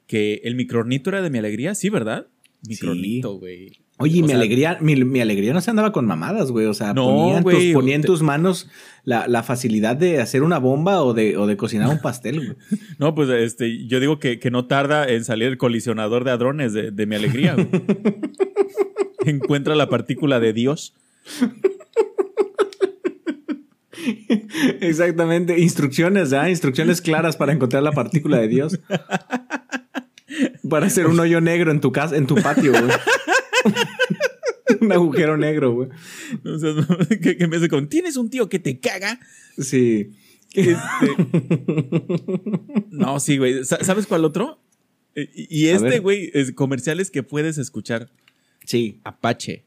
[0.07, 2.27] que el micronito era de mi alegría, sí, ¿verdad?
[2.67, 3.84] Micronito, güey.
[3.97, 6.65] Oye, O mi sea- alegría, mi, mi alegría no se andaba con mamadas, güey.
[6.65, 7.43] O sea, No, ponía, en
[7.73, 8.67] tus- en tus manos
[9.05, 12.57] la, la facilidad de hacer una bomba o de, o de cocinar un pastel, güey.
[12.99, 16.73] No, pues este, yo digo que, que no tarda en salir el colisionador de hadrones
[16.73, 17.53] de, de mi alegría.
[17.55, 17.69] güey.
[19.25, 20.93] Encuentra la partícula de Dios.
[24.81, 25.59] Exactamente.
[25.59, 26.49] Instrucciones, ¿ah?
[26.49, 28.79] Instrucciones claras para encontrar la partícula de Dios.
[30.69, 32.83] Para hacer un hoyo negro en tu casa, en tu patio, güey.
[34.81, 35.89] un agujero negro, güey.
[36.45, 36.73] O sea,
[37.21, 39.19] que, que empiece con, ¿tienes un tío que te caga?
[39.57, 40.11] Sí.
[40.53, 40.77] Este,
[42.91, 43.63] no, sí, güey.
[43.65, 44.61] Sa- ¿Sabes cuál otro?
[45.15, 48.09] Eh, Y y este, güey, es comerciales que puedes escuchar.
[48.65, 48.99] Sí.
[49.03, 49.65] Apache.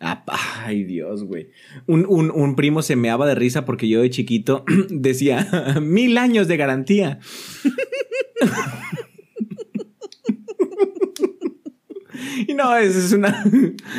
[0.00, 1.50] Ay, Dios, güey.
[1.86, 6.46] Un, un, un primo se meaba de risa porque yo de chiquito decía mil años
[6.48, 7.20] de garantía.
[12.46, 13.44] y no, eso es una.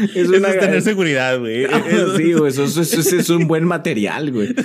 [0.04, 1.66] Es Eso una es tener seguridad, güey.
[1.66, 2.82] Ah, Eso- sí, güey, eso- eso
[3.18, 4.54] es un buen material, güey.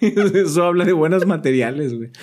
[0.00, 2.10] Eso habla de buenos materiales, güey.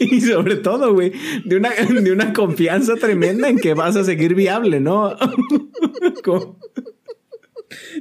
[0.00, 1.12] Y sobre todo, güey,
[1.44, 5.14] de una, de una confianza tremenda en que vas a seguir viable, ¿no?
[6.24, 6.58] Como-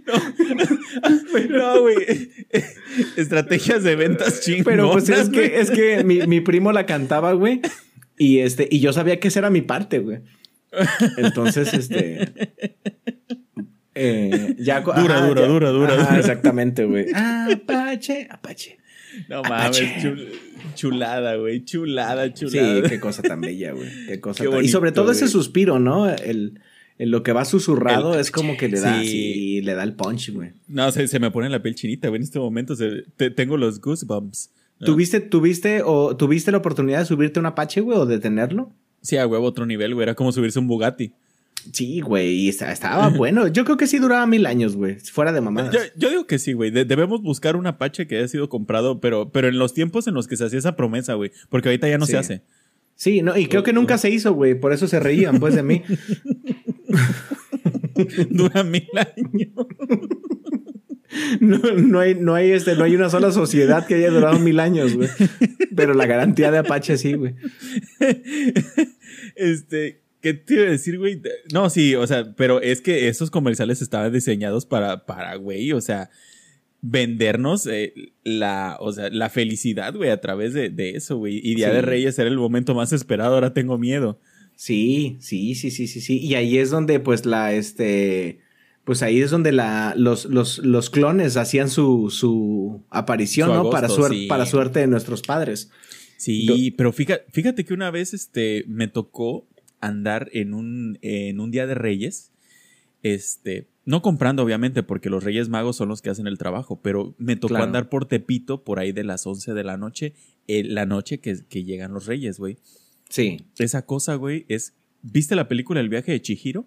[1.49, 1.95] No, güey.
[3.17, 4.65] Estrategias de ventas chingonas.
[4.65, 7.61] Pero pues es que, es que mi, mi primo la cantaba, güey.
[8.17, 10.19] Y este, y yo sabía que esa era mi parte, güey.
[11.17, 12.31] Entonces, este.
[13.93, 16.17] eh, ya, Dura, dura, dura, dura, dura.
[16.19, 17.05] Exactamente, güey.
[17.13, 18.77] Apache, Apache.
[19.29, 20.27] No mames, chul-
[20.75, 21.63] chulada, güey.
[21.63, 22.89] Chulada, Sí, chulada.
[22.89, 23.89] qué cosa tan bella, güey.
[24.07, 26.09] Qué cosa Qué tan- Y sobre todo ese suspiro, ¿no?
[26.13, 26.59] El,
[26.97, 29.07] el lo que va susurrado El- es como que le da, Sí.
[29.07, 30.51] sí, le da el punch, güey.
[30.67, 32.17] No, se, se me pone la piel chinita, güey.
[32.19, 34.49] En este momento se- te- tengo los goosebumps.
[34.79, 34.85] ¿no?
[34.87, 38.71] ¿Tuviste, tuviste o tuviste la oportunidad de subirte un Apache, güey, o de tenerlo?
[39.01, 40.03] Sí, a huevo, otro nivel, güey.
[40.03, 41.11] Era como subirse un Bugatti.
[41.71, 43.47] Sí, güey, y estaba bueno.
[43.47, 44.99] Yo creo que sí duraba mil años, güey.
[44.99, 45.73] Fuera de mamadas.
[45.73, 46.71] Yo, yo digo que sí, güey.
[46.71, 50.13] De- debemos buscar un Apache que haya sido comprado, pero, pero en los tiempos en
[50.13, 51.31] los que se hacía esa promesa, güey.
[51.49, 52.11] Porque ahorita ya no Sí.
[52.11, 52.41] se hace.
[52.97, 54.59] Sí, no, y creo que nunca se hizo, güey.
[54.59, 55.81] Por eso se reían, pues, de mí.
[58.29, 59.67] Dura mil años.
[61.39, 64.59] No, no hay, no hay, este, no hay una sola sociedad que haya durado mil
[64.59, 65.07] años, güey.
[65.75, 67.35] Pero la garantía de Apache sí, güey.
[69.35, 71.21] Este, ¿qué te iba a decir, güey?
[71.53, 75.81] No, sí, o sea, pero es que estos comerciales estaban diseñados para, para, güey, o
[75.81, 76.09] sea,
[76.81, 77.93] vendernos eh,
[78.23, 81.39] la, o sea, la felicidad, güey, a través de, de eso, güey.
[81.43, 81.75] Y Día Sí.
[81.75, 84.19] de Reyes era el momento más esperado, ahora tengo miedo.
[84.55, 86.17] Sí, sí, sí, sí, sí, sí.
[86.19, 88.39] Y ahí es donde, pues, la, este,
[88.83, 93.59] pues ahí es donde la, los, los, los clones hacían su, su aparición, Su ¿no?
[93.61, 94.27] agosto, para, suer- sí.
[94.27, 95.69] para suerte de nuestros padres.
[96.17, 99.45] Sí, pero fíjate, fíjate que una vez este, me tocó
[99.81, 102.31] andar en un, en un Día de Reyes,
[103.03, 107.13] este, no comprando obviamente porque los Reyes Magos son los que hacen el trabajo, pero
[107.17, 107.65] me tocó Claro.
[107.65, 110.13] andar por Tepito por ahí de las 11 de la noche,
[110.47, 112.57] eh, la noche que, que llegan los Reyes, güey.
[113.09, 113.41] Sí.
[113.57, 114.73] Esa cosa, güey, es...
[115.01, 116.65] ¿Viste la película El viaje de Chihiro?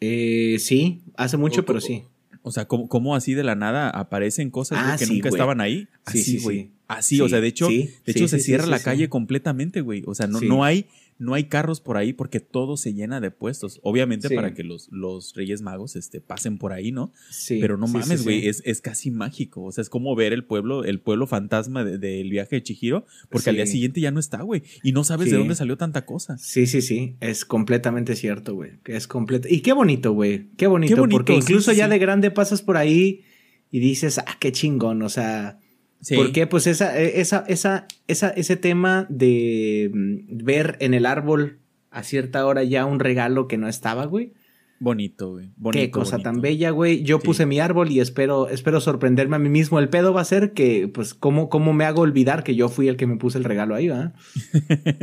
[0.00, 2.04] Eh, sí, hace mucho, O- pero o- sí.
[2.44, 5.28] O sea, cómo, cómo así de la nada aparecen cosas Ah, güey, que sí, nunca
[5.28, 5.38] güey.
[5.38, 5.78] estaban ahí.
[5.82, 6.58] Sí, Así, sí, güey.
[6.62, 6.70] sí.
[6.88, 10.02] Así, o sea, de hecho, de hecho se cierra la calle completamente, güey.
[10.06, 10.86] O sea, no, no hay,
[11.22, 13.78] no hay carros por ahí porque todo se llena de puestos.
[13.82, 14.34] Obviamente Sí.
[14.34, 17.12] para que los, los Reyes Magos este, pasen por ahí, ¿no?
[17.30, 18.48] Sí, Pero no mames, güey, sí.
[18.48, 19.62] es, es casi mágico.
[19.62, 23.06] O sea, es como ver el pueblo, el pueblo fantasma de- del viaje de Chihiro,
[23.30, 24.62] porque al día siguiente ya no está, güey.
[24.82, 26.36] Y no sabes de dónde salió tanta cosa.
[26.38, 28.72] Sí, sí, sí, es completamente cierto, güey.
[28.82, 29.48] que Es completo.
[29.50, 30.48] Y qué bonito, güey.
[30.56, 33.22] Qué bonito, Qué bonito, porque incluso ya de grande pasas por ahí
[33.70, 35.58] y dices, ah, qué chingón, o sea,
[36.02, 36.16] Sí.
[36.16, 36.46] ¿por qué?
[36.46, 42.44] Pues esa, esa, esa, esa, ese tema de mm, ver en el árbol a cierta
[42.44, 44.32] hora ya un regalo que no estaba, güey.
[44.80, 45.50] Bonito, güey.
[45.56, 46.30] Bonito, Qué cosa bonito.
[46.32, 47.04] tan bella, güey.
[47.04, 47.24] Yo Sí.
[47.26, 49.78] puse mi árbol y espero, espero sorprenderme a mí mismo.
[49.78, 52.88] El pedo va a ser que, pues, ¿cómo, cómo me hago olvidar que yo fui
[52.88, 54.12] el que me puse el regalo ahí, ¿verdad?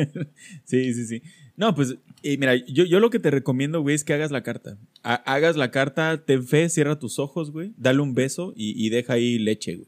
[0.66, 1.22] sí, sí, sí.
[1.56, 4.44] No, pues, eh, mira, yo, yo lo que te recomiendo, güey, es que hagas la
[4.44, 4.78] carta.
[5.04, 8.90] Ha- hagas la carta, ten fe, cierra tus ojos, güey, dale un beso y, y
[8.90, 9.88] deja ahí leche, güey.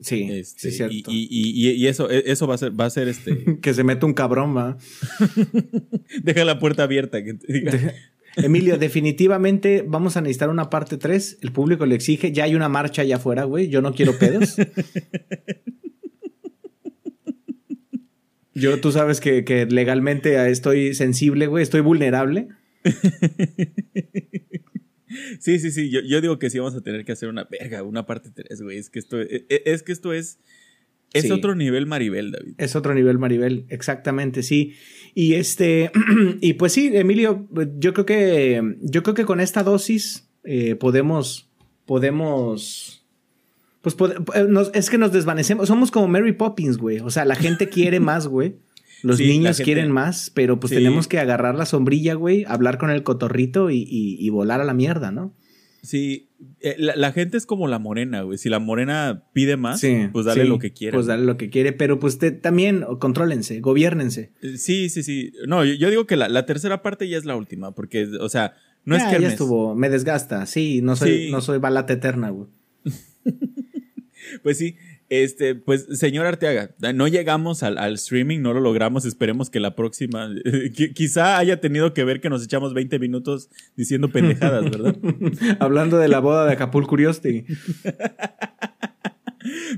[0.00, 1.10] Sí, Este, sí, es cierto.
[1.10, 3.58] Y, y- y- y eso, e, eso va a ser, va a ser este.
[3.62, 4.76] que se mete un cabrón, ¿va?
[6.22, 7.24] deja la puerta abierta.
[7.24, 7.94] Que te diga.
[8.36, 11.38] Emilio, definitivamente vamos a necesitar una parte 3.
[11.40, 12.32] El público le exige.
[12.32, 13.68] Ya hay una marcha allá afuera, güey.
[13.68, 14.56] Yo no quiero pedos.
[18.54, 21.62] Yo, tú sabes que, que legalmente estoy sensible, güey.
[21.62, 22.48] Estoy vulnerable.
[25.40, 25.90] Sí, sí, sí.
[25.90, 28.62] Yo, yo digo que sí vamos a tener que hacer una verga, una parte 3,
[28.62, 28.78] güey.
[28.78, 30.38] Es que esto, e- e- es que esto es.
[31.12, 31.30] Es Sí.
[31.30, 32.54] otro nivel Maribel, David.
[32.58, 34.74] Es otro nivel Maribel, exactamente, sí.
[35.14, 35.90] Y este,
[36.40, 37.48] y pues sí, Emilio,
[37.78, 41.48] yo creo que, yo creo que con esta dosis eh, podemos,
[41.86, 43.06] podemos,
[43.82, 45.68] pues pode- eh, nos- es que nos desvanecemos.
[45.68, 46.98] Somos como Mary Poppins, güey.
[46.98, 48.56] O sea, la gente quiere más, güey.
[49.06, 50.76] Los Sí, niños gente- quieren más, pero pues Sí.
[50.76, 54.64] tenemos que agarrar la sombrilla, güey, hablar con el cotorrito y, y- y volar a
[54.64, 55.34] la mierda, ¿no?
[55.82, 56.30] Sí,
[56.60, 58.38] eh, la, la gente es como la morena, güey.
[58.38, 60.96] Si la morena pide más, Sí, pues dale sí, lo que quiera.
[60.96, 64.32] Pues dale lo que quiere, pero pues te- también contrólense, gobiernense.
[64.42, 65.32] Eh, Sí, sí, sí.
[65.46, 68.28] No, yo, yo digo que la, la tercera parte ya es la última, porque, o
[68.28, 68.54] sea,
[68.84, 70.44] no ya, es que ya estuvo, me desgasta.
[70.46, 71.30] Sí, no soy, Sí.
[71.30, 72.48] no soy balata eterna, güey.
[74.42, 74.76] Pues sí,
[75.08, 79.74] este, pues, señor Arteaga, no llegamos al, al streaming, no lo logramos, esperemos que la
[79.76, 80.28] próxima,
[80.74, 84.96] qui- quizá haya tenido que ver que nos echamos 20 minutos diciendo pendejadas, ¿verdad?
[85.60, 87.44] Hablando de la boda de Acapulco Curiosti.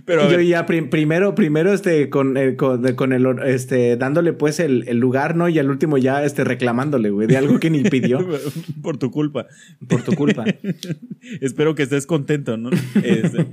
[0.06, 4.32] Pero Yo ya prim- primero, primero este, con, eh, con, de- con el, este, dándole
[4.32, 5.46] pues el, el lugar, ¿no?
[5.50, 8.26] Y al último ya, este, reclamándole, güey, de algo que ni pidió
[8.82, 9.46] por tu culpa.
[9.86, 10.44] por tu culpa.
[11.42, 12.70] Espero que estés contento, ¿no?
[13.02, 13.46] Este,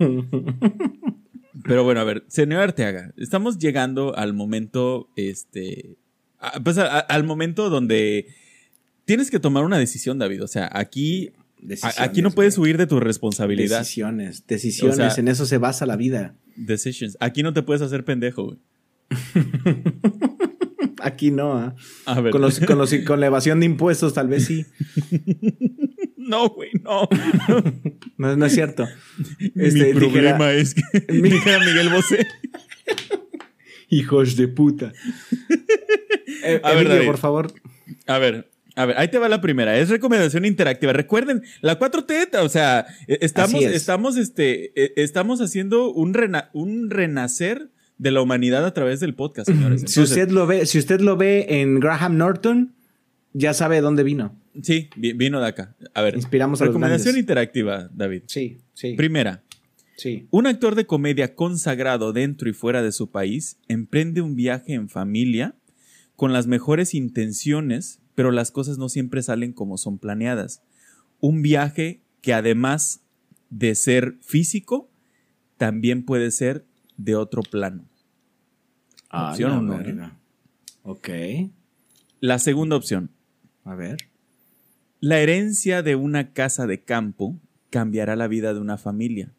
[1.68, 5.98] pero bueno, a ver, señor Arteaga, estamos llegando al momento, este,
[6.40, 8.28] a- pues a- a- al momento donde
[9.06, 10.44] tienes que tomar una decisión, David.
[10.44, 11.32] O sea, aquí,
[11.98, 12.72] aquí no puedes güey.
[12.72, 13.80] huir de tu responsabilidad.
[13.80, 16.36] Decisiones, decisiones, O sea- en eso se basa la vida.
[16.56, 17.18] Decisions.
[17.20, 18.58] Aquí no te puedes hacer pendejo, güey.
[21.02, 21.76] Aquí no.
[22.06, 22.32] A ver.
[22.32, 24.66] Con, los, con, los- con la evasión de impuestos tal vez sí.
[26.26, 27.08] No, güey, no.
[28.18, 28.88] No, no es cierto.
[29.56, 30.82] Mi Este, problema dijera, es que
[31.22, 32.26] dijera Miguel Bosé.
[33.90, 34.94] hijos de puta.
[36.48, 37.06] Eh, A ver, David.
[37.08, 37.52] por favor.
[38.06, 39.78] A ver, a ver, ahí te va la primera.
[39.80, 40.94] Es recomendación interactiva.
[40.94, 43.74] Recuerden, la 4T, o sea, eh, estamos, es.
[43.74, 49.16] estamos, este, eh, estamos haciendo un, rena- un renacer de la humanidad a través del
[49.16, 49.86] podcast, señores.
[49.88, 52.76] Si usted lo ve, si usted lo ve en Graham Norton,
[53.34, 54.36] ya sabe de dónde vino.
[54.62, 55.76] Sí, vi- vino de acá.
[55.94, 58.24] A ver, Inspiramos a los recomendación interactiva, David.
[58.28, 58.94] Sí, sí.
[58.94, 59.44] Primera,
[59.98, 60.28] sí.
[60.32, 64.90] un actor de comedia consagrado dentro y fuera de su país emprende un viaje en
[64.90, 65.56] familia
[66.16, 70.62] con las mejores intenciones, pero las cosas no siempre salen como son planeadas.
[71.20, 73.02] Un viaje que además
[73.50, 74.90] de ser físico,
[75.58, 76.66] también puede ser
[76.98, 77.86] de otro plano.
[79.12, 80.18] Opción la uno, verga.
[80.84, 81.10] Ok.
[82.20, 83.12] La segunda opción,
[83.64, 83.98] A ver.
[85.00, 87.40] La herencia de una casa de campo
[87.70, 89.34] cambiará la vida de una familia.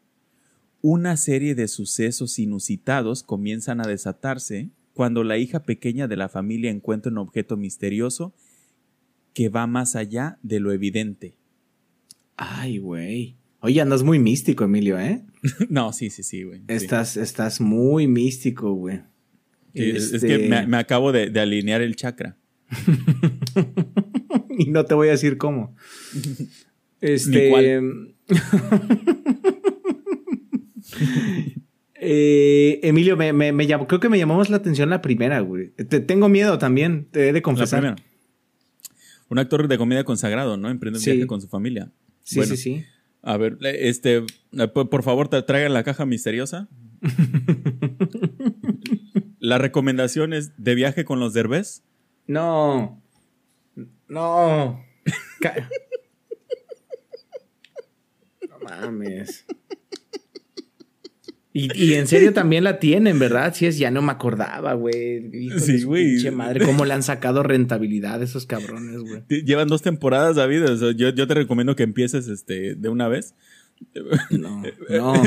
[0.82, 6.70] Una serie de sucesos inusitados comienzan a desatarse cuando la hija pequeña de la familia
[6.70, 8.34] encuentra un objeto misterioso
[9.34, 11.36] que va más allá de lo evidente.
[12.36, 13.36] Ay, güey.
[13.60, 15.24] Oye, andas muy místico, Emilio, ¿eh?
[15.68, 16.60] no, sí, sí, sí, güey.
[16.60, 16.64] sí.
[16.68, 19.00] Estás, estás muy místico, güey.
[19.74, 22.36] Es- Es Este, que me, me acabo de, de alinear el chakra.
[24.66, 25.74] y no te voy a decir cómo.
[27.00, 27.50] Este.
[27.50, 28.14] cuál.
[31.98, 35.40] Eh, Emilio, me, me, me llamó, creo que me llamó más la atención la primera,
[35.40, 35.70] güey.
[35.70, 37.80] Te, tengo miedo también, te he de La confesar.
[37.80, 38.02] primera.
[39.28, 40.68] Un actor de comedia consagrado, ¿no?
[40.68, 41.12] Emprende un Sí.
[41.12, 41.90] viaje con su familia.
[42.22, 42.84] Sí, Bueno, sí, sí.
[43.22, 44.22] A ver, este,
[44.74, 46.68] por por favor, tra- traigan la caja misteriosa.
[49.40, 51.82] la recomendación es de viaje con los derbés.
[52.26, 53.02] No.
[54.08, 54.84] No.
[58.48, 59.44] No mames.
[61.52, 63.54] Y, y en serio también la tienen, ¿verdad?
[63.54, 65.30] Sí, es, ya no me acordaba, güey.
[65.58, 66.10] Sí, güey.
[66.10, 69.22] pinche madre, cómo le han sacado rentabilidad a esos cabrones, güey.
[69.42, 70.64] Llevan dos temporadas, David.
[70.64, 73.34] o sea, yo, yo te recomiendo que empieces este, de una vez.
[74.30, 75.22] No, no.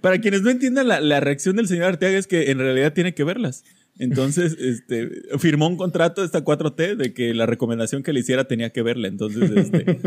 [0.00, 3.14] Para quienes no entiendan la, la reacción del señor Arteaga es que en realidad tiene
[3.14, 3.64] que verlas.
[3.98, 8.70] Entonces, este, firmó un contrato esta 4T de que la recomendación que le hiciera tenía
[8.70, 9.08] que verla.
[9.08, 9.84] Entonces, este,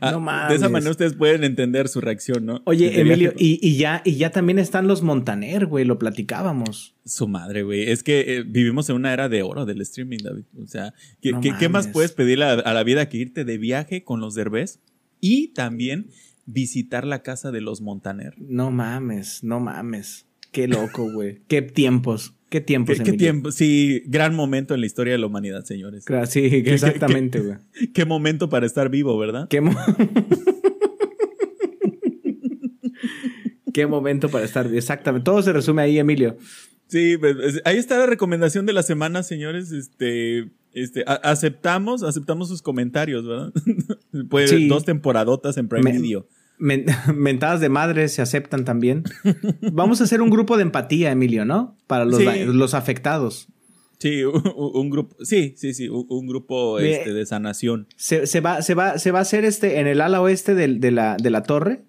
[0.00, 0.70] ah, No de esa mames.
[0.70, 2.62] manera ustedes pueden entender su reacción, ¿no?
[2.64, 6.94] Oye, Emilio, viaje- y, y ya, y ya también están los Montaner, güey, lo platicábamos.
[7.04, 7.90] Su madre, güey.
[7.90, 10.44] Es que eh, vivimos en una era de oro del streaming, David.
[10.62, 11.92] O sea, ¿qué, No qué- qué más mames.
[11.92, 14.80] puedes pedir a, a la vida que irte de viaje con los derbés
[15.20, 16.06] y también
[16.46, 18.34] visitar la casa de los Montaner?
[18.38, 20.26] No mames, no mames.
[20.54, 21.40] Qué loco, güey.
[21.48, 23.50] Qué tiempos, qué tiempos, ¿Qué, qué tiempo?
[23.50, 26.04] Sí, gran momento en la historia de la humanidad, señores.
[26.06, 27.56] Claro, Sí, exactamente, güey.
[27.92, 29.48] Qué momento para estar vivo, ¿verdad?
[29.48, 29.76] Qué, mo-
[33.72, 34.72] Qué momento para estar.
[34.72, 35.24] Exactamente.
[35.24, 36.36] Todo se resume ahí, Emilio.
[36.86, 39.72] Sí, pues, es- ahí está la recomendación de la semana, señores.
[39.72, 43.52] Este, este, aceptamos, aceptamos sus comentarios, ¿verdad?
[44.30, 44.68] pues Sí.
[44.68, 46.28] dos temporadotas en Prime Me- Video.
[46.58, 49.04] mentadas de madre se aceptan también.
[49.72, 51.76] Vamos a hacer un grupo de empatía, Emilio, ¿no?
[51.86, 53.48] Para los, los afectados.
[53.98, 57.86] Sí, un, grupo, sí, sí, sí, un, grupo este, de sanación.
[57.96, 61.16] Se, va, se, va, se va a hacer este en el ala oeste de, la,
[61.16, 61.84] de la torre,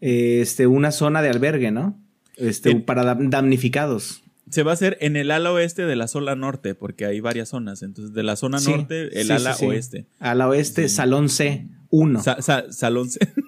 [0.00, 2.00] este, una zona de albergue, ¿no?
[2.36, 4.22] Este, para damnificados.
[4.48, 7.50] Se va a hacer en el ala oeste de la zona norte, porque hay varias
[7.50, 7.82] zonas.
[7.82, 10.06] Entonces, de la zona norte, el ala oeste.
[10.20, 12.22] Ala oeste, salón C, 1.
[12.70, 13.18] salón C.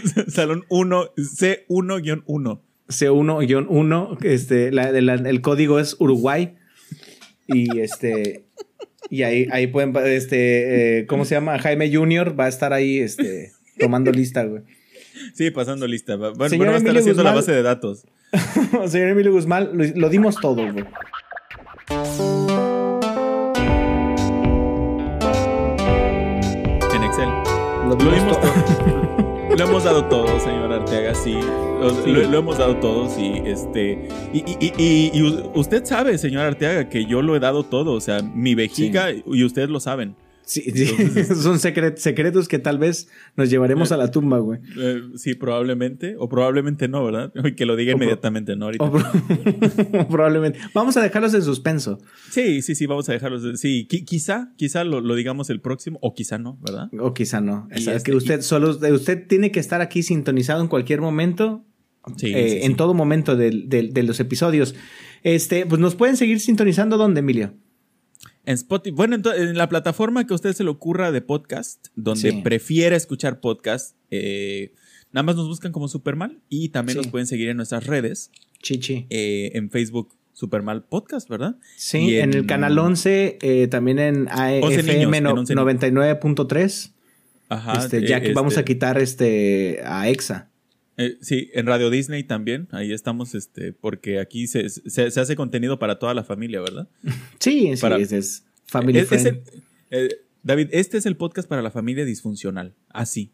[0.28, 2.60] Salón 1, C1-1.
[2.88, 6.56] C1-1, este, el código es Uruguay.
[7.48, 8.44] Y este.
[9.08, 11.58] Y ahí, ahí pueden, este, eh, ¿cómo se llama?
[11.58, 14.62] Jaime Junior va a estar ahí, este, tomando lista, güey.
[15.34, 16.16] Sí, pasando lista.
[16.16, 18.04] Bueno, va a estar haciendo la base de datos.
[18.88, 20.84] Señor Emilio Guzmán, lo, dimos todo, güey.
[26.94, 27.28] En Excel.
[27.88, 29.26] Lo dimos, todo.
[29.56, 31.34] lo hemos dado todo, señor Arteaga, sí.
[31.34, 34.08] Lo, hemos dado todos y este.
[34.32, 35.22] Y,
[35.54, 37.92] usted sabe, señor Arteaga, que yo lo he dado todo.
[37.92, 40.14] O sea, mi vejiga, y ustedes lo saben.
[40.46, 40.62] Sí,
[41.42, 44.60] son secretos que tal vez nos llevaremos a la tumba, güey.
[44.78, 47.32] Eh, sí, probablemente, o probablemente no, ¿verdad?
[47.56, 48.66] Que lo diga inmediatamente, ¿no?
[48.66, 48.90] Ahorita.
[50.08, 50.60] probablemente.
[50.72, 51.98] Vamos a dejarlos en suspenso.
[52.30, 53.58] Sí, sí, sí, vamos a dejarlos.
[53.58, 56.90] sí, quizá, quizá lo, digamos el próximo, o quizá no, ¿verdad?
[57.00, 57.68] O quizá no.
[57.72, 61.64] Es que usted solo, usted tiene que estar aquí sintonizado en cualquier momento.
[62.18, 64.76] Sí, eh, en todo momento de, de los episodios.
[65.24, 67.52] Este, pues nos pueden seguir sintonizando, ¿dónde, Emilio?
[68.46, 72.32] En Spotify, bueno, en la plataforma que a usted se le ocurra de podcast, donde
[72.44, 74.72] prefiera escuchar podcast, eh,
[75.10, 78.30] nada más nos buscan como Supermal y también nos pueden seguir en nuestras redes.
[78.62, 79.06] Chichi.
[79.10, 81.56] Eh, en Facebook, Supermal Podcast, ¿verdad?
[81.76, 86.92] Sí, en, el canal 11, eh, también en AFM 99.3.
[87.48, 87.78] Ajá.
[87.78, 90.50] Este, ya que vamos a este quitar este a EXA.
[90.98, 95.98] Eh, sí, en Radio Disney también, ahí estamos, este, porque aquí se, hace contenido para
[95.98, 96.88] toda la familia, ¿verdad?
[97.38, 99.42] Sí, sí, es Family friend.
[99.90, 100.08] Eh,
[100.42, 103.32] David, este es el podcast para la familia disfuncional, así.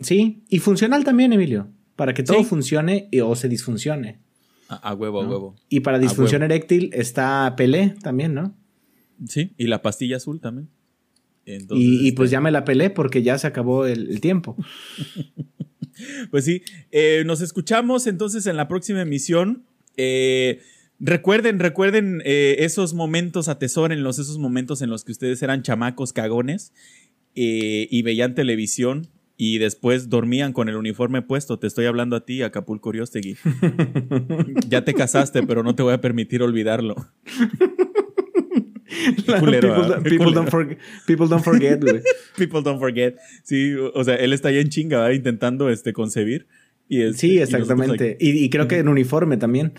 [0.00, 4.20] Sí, y funcional también, Emilio, para que todo funcione o se disfuncione.
[4.68, 5.56] A, huevo, a huevo.
[5.68, 8.56] Y para disfunción eréctil está Pelé también, ¿no?
[9.28, 10.68] Sí, y la pastilla azul también.
[11.44, 14.56] y, pues este ya me la pelé porque ya se acabó el tiempo.
[16.30, 19.64] Pues sí, eh, nos escuchamos entonces en la próxima emisión.
[19.96, 20.60] Eh,
[21.00, 26.72] recuerden, recuerden eh, esos momentos, atesórenlos, esos momentos en los que ustedes eran chamacos cagones
[27.38, 31.58] y veían televisión y después dormían con el uniforme puesto.
[31.58, 33.36] Te estoy hablando a ti, Acapulco Oriostegui.
[34.68, 36.96] ya te casaste, pero no te voy a permitir olvidarlo.
[40.04, 41.80] people, don't forget, people don't forget,
[42.36, 43.16] People don't forget.
[43.42, 46.46] Sí, o sea, él está ahí en chinga, intentando este, concebir.
[46.88, 48.16] Y sí, exactamente.
[48.20, 49.72] Y, creo que en uniforme también.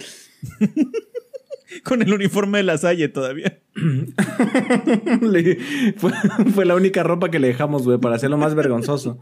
[1.83, 3.59] Con el uniforme de la Salle todavía.
[5.97, 9.19] fue, la única ropa que le dejamos, güey, para hacerlo más vergonzoso.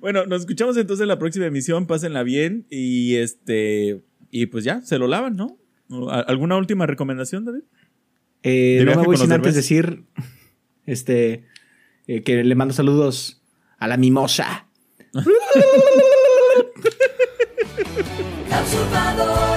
[0.00, 1.86] Bueno, nos escuchamos entonces en la próxima emisión.
[1.86, 4.02] Pásenla bien y este.
[4.30, 5.58] Y pues ya, se lo lavan, ¿no?
[6.10, 7.62] ¿Alguna última recomendación, David?
[8.44, 10.04] Eh, no me voy sin antes decir
[10.84, 11.46] este,
[12.06, 13.42] eh, que le mando saludos
[13.78, 14.66] a la mimosa.